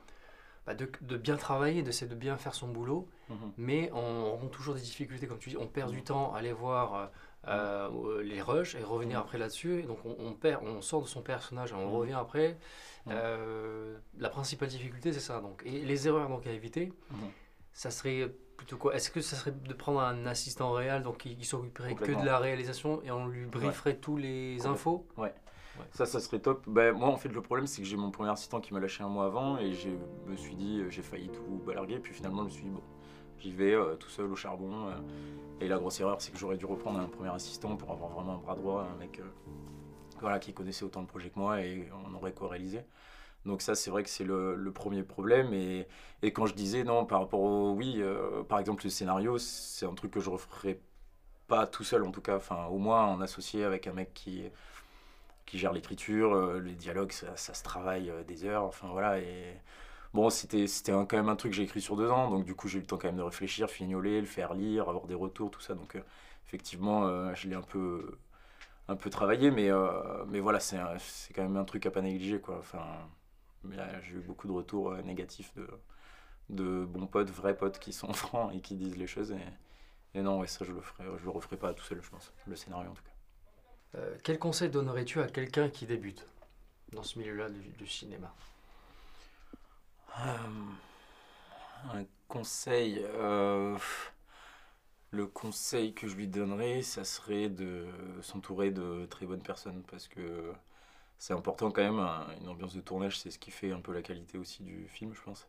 Bah, 0.65 0.73
de, 0.73 0.89
de, 1.01 1.17
bien 1.17 1.35
travailler, 1.35 1.83
d'essayer 1.83 2.09
de 2.09 2.15
bien 2.15 2.37
faire 2.37 2.55
son 2.55 2.69
boulot, 2.69 3.05
mm-hmm. 3.29 3.35
mais 3.57 3.91
on 3.93 4.31
rencontre 4.31 4.57
toujours 4.57 4.75
des 4.75 4.79
difficultés, 4.79 5.27
comme 5.27 5.37
tu 5.37 5.49
dis, 5.49 5.57
on 5.57 5.67
perd 5.67 5.91
du 5.91 5.99
mm. 5.99 6.05
temps 6.05 6.33
à 6.33 6.37
aller 6.37 6.53
voir 6.53 7.11
euh, 7.49 8.23
les 8.23 8.41
rushs 8.41 8.75
et 8.75 8.83
revenir 8.83 9.19
après 9.19 9.37
là-dessus. 9.37 9.83
Donc 9.83 9.99
on, 10.05 10.15
on, 10.19 10.31
perd, 10.31 10.63
on 10.63 10.81
sort 10.81 11.01
de 11.01 11.07
son 11.07 11.21
personnage 11.21 11.71
et 11.71 11.75
on 11.75 11.91
revient 11.91 12.13
après. 12.13 12.57
Euh, 13.09 13.97
la 14.17 14.29
principale 14.29 14.69
difficulté, 14.69 15.11
c'est 15.11 15.19
ça. 15.19 15.41
Donc. 15.41 15.61
Et 15.65 15.83
les 15.83 16.07
erreurs 16.07 16.29
donc, 16.29 16.47
à 16.47 16.51
éviter, 16.51 16.93
mhm. 17.11 17.17
Ça 17.73 17.91
serait 17.91 18.33
plutôt 18.57 18.77
quoi? 18.77 18.95
Est-ce 18.95 19.09
que 19.09 19.21
ça 19.21 19.35
serait 19.35 19.51
de 19.51 19.73
prendre 19.73 19.99
un 19.99 20.25
assistant 20.25 20.71
réel 20.71 21.03
donc, 21.03 21.17
qui, 21.17 21.43
s'occuperait 21.43 21.95
que 21.95 22.11
de 22.11 22.25
la 22.25 22.39
réalisation 22.39 23.01
et 23.03 23.11
on 23.11 23.27
lui 23.27 23.45
brieferait 23.45 23.97
tous 23.97 24.17
les 24.17 24.65
infos? 24.65 25.07
Ouais. 25.17 25.33
Ça, 25.91 26.05
ça 26.05 26.19
serait 26.19 26.39
top. 26.39 26.63
Ben, 26.67 26.93
moi, 26.93 27.09
en 27.09 27.17
fait, 27.17 27.29
le 27.29 27.41
problème, 27.41 27.65
c'est 27.65 27.81
que 27.81 27.87
j'ai 27.87 27.97
mon 27.97 28.11
premier 28.11 28.29
assistant 28.29 28.61
qui 28.61 28.73
m'a 28.75 28.79
lâché 28.79 29.03
un 29.03 29.09
mois 29.09 29.25
avant 29.25 29.57
et 29.57 29.73
je 29.73 29.89
me 30.27 30.35
suis 30.35 30.55
dit, 30.55 30.79
euh, 30.79 30.89
j'ai 30.91 31.01
failli 31.01 31.29
tout 31.29 31.63
balarguer. 31.65 31.97
Puis 31.97 32.13
finalement, 32.13 32.41
je 32.41 32.45
me 32.45 32.49
suis 32.51 32.63
dit, 32.63 32.69
bon, 32.69 32.83
j'y 33.39 33.51
vais 33.51 33.73
euh, 33.73 33.95
tout 33.95 34.09
seul 34.09 34.31
au 34.31 34.35
charbon. 34.35 34.93
et 35.59 35.67
la 35.67 35.79
grosse 35.79 35.99
erreur, 35.99 36.21
c'est 36.21 36.31
que 36.31 36.37
j'aurais 36.37 36.57
dû 36.57 36.65
reprendre 36.65 36.99
un 36.99 37.07
premier 37.07 37.31
assistant 37.31 37.75
pour 37.75 37.91
avoir 37.91 38.11
vraiment 38.11 38.35
un 38.35 38.37
bras 38.37 38.55
droit, 38.55 38.87
un 38.93 38.97
mec 38.99 39.19
voilà, 40.21 40.39
qui 40.39 40.53
connaissait 40.53 40.85
autant 40.85 41.01
de 41.01 41.07
projets 41.07 41.29
que 41.29 41.39
moi 41.39 41.61
et 41.61 41.89
on 42.05 42.13
aurait 42.13 42.33
co-réalisé. 42.33 42.81
Donc 43.45 43.61
ça, 43.61 43.75
c'est 43.75 43.91
vrai 43.91 44.03
que 44.03 44.09
c'est 44.09 44.23
le, 44.23 44.71
premier 44.73 45.03
problème. 45.03 45.53
Et, 45.53 45.87
quand 46.31 46.45
je 46.45 46.53
disais 46.53 46.83
non, 46.83 47.05
par 47.05 47.19
rapport 47.21 47.41
au 47.41 47.73
oui, 47.73 47.95
euh, 47.99 48.43
par 48.43 48.59
exemple 48.59 48.83
le 48.85 48.89
scénario, 48.89 49.37
c'est 49.37 49.85
un 49.85 49.93
truc 49.93 50.11
que 50.11 50.19
je 50.21 50.29
referais 50.29 50.79
pas 51.47 51.67
tout 51.67 51.83
seul 51.83 52.03
en 52.03 52.11
tout 52.11 52.21
cas. 52.21 52.39
Au 52.69 52.77
moins 52.77 53.05
en 53.05 53.21
associé 53.21 53.63
avec 53.65 53.87
un 53.87 53.93
mec 53.93 54.13
qui 54.13 54.49
gère 55.53 55.73
l'écriture, 55.73 56.33
euh, 56.33 56.59
les 56.59 56.73
dialogues, 56.73 57.11
ça, 57.11 57.35
se 57.35 57.63
travaille 57.63 58.09
euh, 58.09 58.23
des 58.23 58.45
heures. 58.45 58.63
Enfin 58.63 58.87
voilà. 58.91 59.19
Et 59.19 59.59
bon, 60.13 60.29
c'était 60.29 60.65
quand 60.87 61.13
même 61.13 61.29
un 61.29 61.35
truc 61.35 61.51
que 61.51 61.57
j'ai 61.57 61.63
écrit 61.63 61.81
sur 61.81 61.97
deux 61.97 62.09
ans. 62.09 62.29
Donc 62.29 62.45
du 62.45 62.55
coup, 62.55 62.67
j'ai 62.67 62.77
eu 62.79 62.81
le 62.81 62.87
temps 62.87 62.97
quand 62.97 63.07
même 63.07 63.17
de 63.17 63.21
réfléchir, 63.23 63.69
fignoler, 63.69 64.21
le 64.21 64.27
faire 64.27 64.53
lire, 64.53 64.89
avoir 64.89 65.05
des 65.07 65.15
retours, 65.15 65.51
tout 65.51 65.61
ça. 65.61 65.75
Donc 65.75 65.97
effectivement, 66.47 67.33
je 67.35 67.47
l'ai 67.49 67.55
un 67.55 67.61
peu 67.61 68.17
un 68.89 68.95
peu 68.97 69.09
travaillé, 69.09 69.51
mais, 69.51 69.69
mais 70.27 70.39
voilà, 70.39 70.59
c'est 70.59 70.77
quand 71.35 71.43
même 71.43 71.57
un 71.57 71.65
truc 71.65 71.85
à 71.85 71.91
pas 71.91 72.01
négliger. 72.01 72.39
Quoi. 72.39 72.57
Enfin, 72.59 72.83
j'ai 74.01 74.13
eu 74.13 74.19
beaucoup 74.19 74.47
de 74.47 74.51
retours 74.51 74.91
euh, 74.91 75.01
négatifs 75.01 75.53
de, 75.55 75.67
de 76.49 76.85
bons 76.85 77.07
potes, 77.07 77.29
vrais 77.29 77.57
potes 77.57 77.79
qui 77.79 77.93
sont 77.93 78.13
francs 78.13 78.53
et 78.53 78.61
qui 78.61 78.75
disent 78.75 78.97
les 78.97 79.07
choses. 79.07 79.31
Et, 79.31 79.39
et 80.15 80.21
non, 80.21 80.39
ouais, 80.39 80.47
ça, 80.47 80.65
je 80.65 80.71
le, 80.71 80.81
ferai, 80.81 81.05
je 81.17 81.23
le 81.23 81.29
referai 81.29 81.57
pas 81.57 81.73
tout 81.73 81.83
seul, 81.83 82.01
je 82.01 82.09
pense, 82.09 82.31
le 82.47 82.55
scénario 82.55 82.91
en 82.91 82.93
tout 82.93 83.03
cas. 83.03 83.09
Euh, 83.99 84.17
quel 84.23 84.39
conseil 84.39 84.69
donnerais-tu 84.69 85.21
à 85.21 85.27
quelqu'un 85.27 85.69
qui 85.69 85.85
débute 85.85 86.25
dans 86.91 87.03
ce 87.03 87.19
milieu-là 87.19 87.49
du, 87.49 87.87
cinéma? 87.87 88.33
Un 90.15 92.05
conseil 92.27 93.03
Le 95.11 95.27
conseil 95.27 95.93
que 95.93 96.07
je 96.07 96.15
lui 96.15 96.27
donnerais, 96.27 96.81
ça 96.81 97.03
serait 97.03 97.49
de 97.49 97.87
s'entourer 98.21 98.71
de 98.71 99.05
très 99.07 99.25
bonnes 99.25 99.41
personnes 99.41 99.83
parce 99.89 100.07
que 100.07 100.53
c'est 101.23 101.33
important 101.33 101.71
quand 101.71 101.81
même. 101.81 102.05
Une 102.41 102.49
ambiance 102.49 102.75
de 102.75 102.81
tournage, 102.81 103.17
c'est 103.17 103.31
ce 103.31 103.39
qui 103.39 103.49
fait 103.49 103.71
un 103.71 103.79
peu 103.79 103.93
la 103.93 104.01
qualité 104.01 104.37
aussi 104.37 104.61
du 104.63 104.89
film, 104.89 105.13
je 105.13 105.21
pense. 105.21 105.47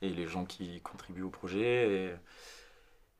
Et 0.00 0.08
les 0.10 0.26
gens 0.26 0.46
qui 0.46 0.80
contribuent 0.80 1.22
au 1.22 1.30
projet. 1.30 2.18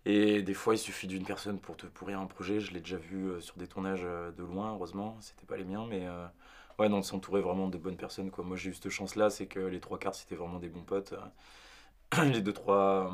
Et, 0.07 0.43
des 0.43 0.55
fois, 0.55 0.75
il 0.75 0.79
suffit 0.79 1.07
d'une 1.07 1.27
personne 1.27 1.61
pour 1.61 1.77
te 1.77 1.87
pourrir 1.87 2.21
un 2.21 2.27
projet. 2.27 2.61
Je 2.61 2.73
l'ai 2.73 2.81
déjà 2.81 2.97
vu 2.97 3.27
euh, 3.27 3.41
sur 3.41 3.57
des 3.57 3.67
tournages 3.69 4.05
euh, 4.05 4.31
de 4.33 4.43
loin, 4.45 4.73
heureusement. 4.73 5.19
C'était 5.21 5.47
pas 5.47 5.59
les 5.59 5.65
miens, 5.65 5.87
mais 5.87 6.07
euh, 6.07 6.27
ouais, 6.79 6.89
non, 6.89 7.01
de 7.01 7.05
s'entourer 7.05 7.43
vraiment 7.43 7.69
de 7.69 7.77
bonnes 7.77 7.97
personnes. 7.99 8.31
Quoi. 8.31 8.45
Moi, 8.45 8.57
j'ai 8.57 8.71
eu 8.71 8.75
cette 8.75 8.89
chance-là, 8.89 9.29
c'est 9.31 9.47
que 9.47 9.61
les 9.61 9.81
trois 9.81 9.99
quarts, 9.99 10.15
c'était 10.15 10.37
vraiment 10.37 10.59
des 10.59 10.71
bons 10.71 10.85
potes. 10.85 11.15
les 12.33 12.41
deux, 12.41 12.53
trois 12.55 13.13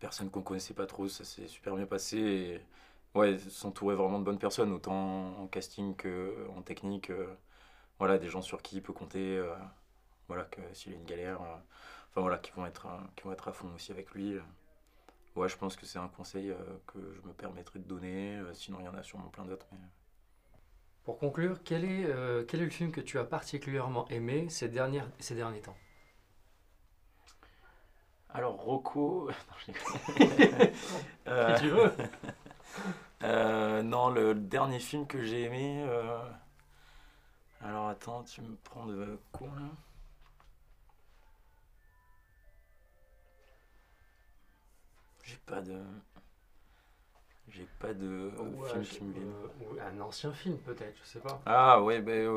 personnes 0.00 0.30
qu'on 0.30 0.42
connaissait 0.42 0.74
pas 0.74 0.86
trop, 0.86 1.08
ça 1.08 1.24
s'est 1.24 1.46
super 1.48 1.76
bien 1.76 1.86
passé. 1.86 2.18
Et 2.18 2.60
ouais, 3.14 3.38
s'entourer 3.38 3.94
vraiment 3.94 4.18
de 4.18 4.24
bonnes 4.24 4.38
personnes, 4.38 4.72
autant 4.72 5.38
en 5.38 5.46
casting 5.48 5.94
qu'en 5.96 6.62
technique. 6.62 7.10
Euh, 7.10 7.26
voilà, 8.00 8.18
des 8.18 8.28
gens 8.28 8.42
sur 8.42 8.62
qui 8.62 8.76
il 8.76 8.82
peut 8.82 8.92
compter. 8.94 9.36
Euh, 9.38 9.54
voilà, 10.26 10.44
que 10.44 10.60
s'il 10.72 10.92
a 10.92 10.96
une 10.96 11.04
galère, 11.04 11.42
euh, 11.42 11.56
enfin 12.08 12.22
voilà, 12.22 12.38
qui 12.38 12.50
vont, 12.52 12.64
être, 12.66 12.88
qui 13.14 13.24
vont 13.24 13.32
être 13.32 13.48
à 13.48 13.52
fond 13.52 13.68
aussi 13.74 13.92
avec 13.92 14.10
lui. 14.12 14.38
ouais, 15.36 15.48
je 15.48 15.56
pense 15.56 15.76
que 15.76 15.86
c'est 15.86 15.98
un 15.98 16.08
conseil 16.08 16.54
que 16.86 16.98
je 17.14 17.20
me 17.28 17.32
permettrai 17.32 17.78
de 17.78 17.84
donner. 17.84 18.40
sinon, 18.54 18.78
il 18.80 18.86
y 18.86 18.88
en 18.88 18.94
a 18.94 19.02
sûrement 19.02 19.28
plein 19.28 19.44
d'autres. 19.44 19.66
Mais... 19.72 19.88
Pour 21.04 21.18
conclure, 21.18 21.58
quel 21.62 21.84
est, 21.84 22.06
quel 22.46 22.60
est 22.60 22.64
le 22.64 22.70
film 22.70 22.90
que 22.90 23.00
tu 23.00 23.18
as 23.18 23.24
particulièrement 23.24 24.08
aimé 24.08 24.48
ces, 24.48 24.68
dernières, 24.68 25.08
ces 25.18 25.34
derniers 25.34 25.60
temps? 25.60 25.76
Alors, 28.30 28.56
Rocco. 28.56 29.28
euh... 31.26 31.58
tu 31.58 31.68
veux? 31.68 31.92
Euh, 33.24 33.82
Non, 33.82 34.08
le 34.08 34.34
dernier 34.34 34.78
film 34.78 35.06
que 35.06 35.22
j'ai 35.22 35.42
aimé. 35.42 35.84
Euh, 37.62 37.66
alors, 37.68 37.88
attends, 37.88 38.24
tu 38.24 38.40
me 38.42 38.56
prends 38.64 38.86
de 38.86 39.18
quoi 39.32 39.48
là 39.48 39.68
J'ai 45.24 45.36
pas 45.46 45.60
de. 45.60 45.80
J'ai 47.48 47.66
pas 47.80 47.92
de 47.94 48.30
film 48.68 48.84
qui 48.84 49.04
me 49.04 49.12
vient. 49.12 49.22
Euh, 49.22 49.82
un 49.82 50.00
ancien 50.00 50.32
film, 50.32 50.56
peut-être, 50.58 50.96
je 51.02 51.08
sais 51.08 51.20
pas. 51.20 51.40
Ah, 51.46 51.82
ouais, 51.82 52.00
ben. 52.00 52.28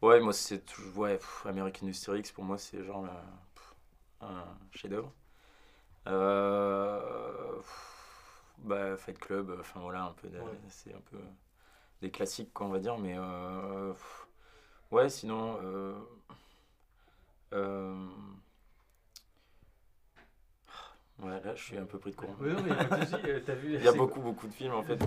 Ouais, 0.00 0.20
moi, 0.20 0.32
c'est 0.32 0.64
toujours. 0.64 0.98
Ouais, 0.98 1.18
American 1.44 1.86
History 1.86 2.20
X, 2.20 2.32
pour 2.32 2.44
moi, 2.44 2.58
c'est 2.58 2.82
genre 2.84 3.06
un 4.20 4.44
chef-d'œuvre. 4.72 5.12
Euh, 6.08 7.60
bah, 8.58 8.96
Fight 8.96 9.18
Club, 9.18 9.56
enfin 9.60 9.80
voilà, 9.80 10.04
un 10.04 10.12
peu, 10.12 10.28
c'est 10.68 10.94
un 10.94 11.00
peu 11.10 11.18
des 12.02 12.10
classiques, 12.10 12.52
quoi, 12.52 12.66
on 12.66 12.70
va 12.70 12.80
dire, 12.80 12.98
mais 12.98 13.14
euh, 13.16 13.92
ouais, 14.90 15.08
sinon. 15.08 15.56
Euh, 15.62 15.94
euh, 17.54 18.06
ouais, 21.20 21.40
là, 21.44 21.54
je 21.54 21.62
suis 21.62 21.78
un 21.78 21.86
peu 21.86 21.98
pris 21.98 22.10
de 22.10 22.16
courant. 22.16 22.34
Oui, 22.40 22.50
non, 22.52 22.62
mais 22.62 23.54
vu. 23.54 23.74
Il 23.76 23.82
y 23.84 23.88
a 23.88 23.92
beaucoup, 23.92 24.20
beaucoup 24.20 24.48
de 24.48 24.52
films 24.52 24.74
en 24.74 24.82
fait. 24.82 24.98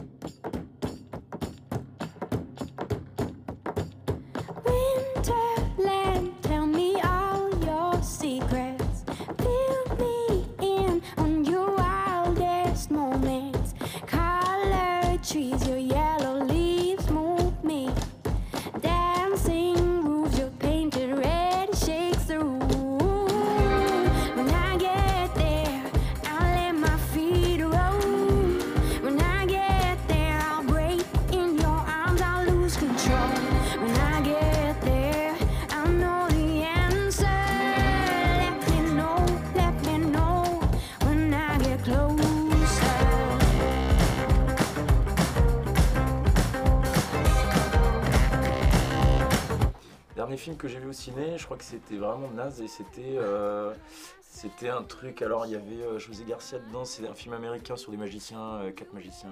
Film 50.37 50.57
que 50.57 50.67
j'ai 50.67 50.79
vu 50.79 50.89
au 50.89 50.93
ciné, 50.93 51.37
je 51.37 51.45
crois 51.45 51.57
que 51.57 51.63
c'était 51.63 51.97
vraiment 51.97 52.29
naze 52.29 52.61
et 52.61 52.67
c'était 52.67 53.17
euh, 53.17 53.73
c'était 54.21 54.69
un 54.69 54.83
truc. 54.83 55.21
Alors 55.21 55.45
il 55.45 55.53
y 55.53 55.55
avait 55.55 55.83
euh, 55.83 55.99
José 55.99 56.23
Garcia 56.25 56.59
dedans, 56.59 56.85
c'est 56.85 57.07
un 57.07 57.13
film 57.13 57.33
américain 57.33 57.75
sur 57.75 57.91
des 57.91 57.97
magiciens, 57.97 58.55
euh, 58.55 58.71
quatre 58.71 58.93
magiciens. 58.93 59.29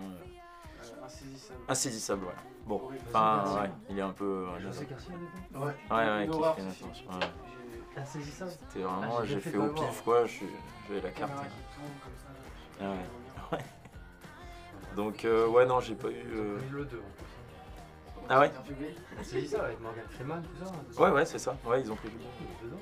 insaisissable. 1.03 1.59
Insaisissable, 1.67 2.25
ouais. 2.25 2.33
Bon, 2.65 2.81
enfin, 3.07 3.61
ouais, 3.61 3.69
il 3.89 3.99
est 3.99 4.01
un 4.01 4.11
peu. 4.11 4.45
José 4.59 4.85
Garcia 4.89 5.13
dedans 5.13 5.65
Ouais, 5.65 5.73
ouais, 5.91 5.97
ouais, 5.97 6.27
qui 6.27 6.39
fait 6.39 7.99
Insaisissable 7.99 8.51
C'était 8.51 8.83
vraiment, 8.83 9.17
ah, 9.19 9.25
j'ai 9.25 9.39
fait, 9.39 9.57
au 9.57 9.67
pif 9.67 10.01
quoi, 10.03 10.25
j'avais 10.25 11.01
la 11.01 11.09
carte. 11.11 11.31
Ah, 12.81 12.85
ouais. 13.51 13.59
Donc, 14.95 15.25
ouais, 15.25 15.65
non, 15.65 15.79
j'ai 15.79 15.95
pas 15.95 16.09
eu. 16.09 16.23
Le 16.71 16.85
2 16.85 17.01
ah 18.29 18.39
ouais 18.39 18.51
C'est 19.21 19.45
ça 19.45 19.65
avec 19.65 19.79
Morgan 19.81 20.05
Freeman, 20.09 20.43
tout 20.43 20.65
ça 20.65 21.01
Ouais, 21.01 21.12
ouais, 21.12 21.25
c'est 21.25 21.39
ça. 21.39 21.55
Ouais, 21.65 21.81
ils 21.81 21.91
ont 21.91 21.95
pris 21.95 22.09
dedans. 22.09 22.77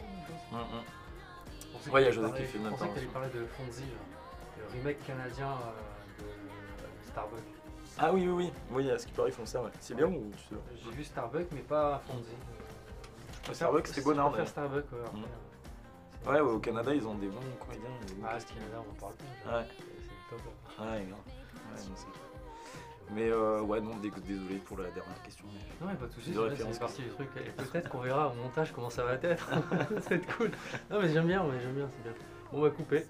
Mmh, 0.51 0.56
mmh. 0.56 1.91
Ouais, 1.91 2.04
il 2.04 2.06
y 2.06 2.08
a 2.08 2.12
José 2.12 2.32
qui 2.34 2.43
fait 2.43 2.60
Je 2.60 2.69
pensais 2.69 2.88
que 2.89 2.99
tu 2.99 3.06
parlais 3.08 3.30
de 3.30 3.45
Fonzie, 3.45 3.84
le 4.58 4.77
remake 4.77 5.04
canadien 5.06 5.49
euh, 5.49 6.21
de 6.21 7.08
Starbucks. 7.10 7.39
Ah 7.97 8.13
oui, 8.13 8.27
oui, 8.27 8.34
oui. 8.45 8.54
Oui, 8.71 8.91
à 8.91 8.99
ce 8.99 9.08
qui 9.08 9.13
paraît, 9.13 9.30
ils 9.30 9.34
font 9.34 9.45
ça, 9.45 9.62
ouais. 9.62 9.71
C'est 9.80 9.95
bien 9.95 10.08
ou 10.08 10.32
tu 10.38 10.56
sais 10.56 10.62
J'ai 10.84 10.91
vu 10.91 11.04
Starbucks, 11.04 11.51
mais 11.54 11.62
pas 11.62 12.01
Fonzie. 12.08 13.56
Starbucks, 13.56 13.88
c'était 13.88 14.01
Bonnard. 14.01 14.36
faire 14.36 14.47
Starbucks, 14.47 14.91
ouais. 14.91 14.99
Mmh. 15.13 16.30
Ouais, 16.30 16.39
ouais, 16.39 16.51
au 16.51 16.60
Canada, 16.60 16.93
ils 16.93 17.08
ont 17.08 17.15
des 17.15 17.27
bons 17.27 17.41
comédiens. 17.60 17.89
Ah, 18.23 18.39
c'est 18.39 18.54
Canada, 18.54 18.84
on 18.88 18.91
en 18.91 18.95
parle 18.95 19.13
pas. 19.15 19.58
Ouais. 19.58 19.65
C'est 19.69 20.36
top. 20.36 20.45
Ouais, 20.80 21.06
non. 21.06 21.15
Ouais, 21.15 22.31
mais 23.13 23.30
euh, 23.30 23.62
ouais, 23.62 23.82
non, 23.82 23.91
désolé 23.97 24.56
pour 24.65 24.78
la 24.78 24.89
dernière 24.91 25.21
question. 25.24 25.45
Non, 25.82 25.88
mais 25.88 25.95
pas 25.95 26.08
de 26.08 26.13
soucis, 26.13 26.34
c'est 26.34 26.80
parti 26.80 27.02
du 27.02 27.10
truc. 27.10 27.30
Et 27.38 27.50
peut-être 27.50 27.89
qu'on 27.89 28.00
verra 28.00 28.30
au 28.30 28.34
montage 28.36 28.71
comment 28.71 28.89
ça 28.89 29.04
va 29.04 29.13
être. 29.13 29.50
ça 30.02 30.10
va 30.10 30.15
être 30.15 30.38
cool. 30.38 30.52
Non, 30.89 31.02
mais 31.02 31.10
j'aime 31.10 31.28
bien, 31.28 31.43
j'aime 31.62 31.74
bien, 31.74 31.89
c'est 31.91 32.04
bien. 32.04 32.13
On 32.54 32.62
va 32.62 32.69
couper. 32.69 33.06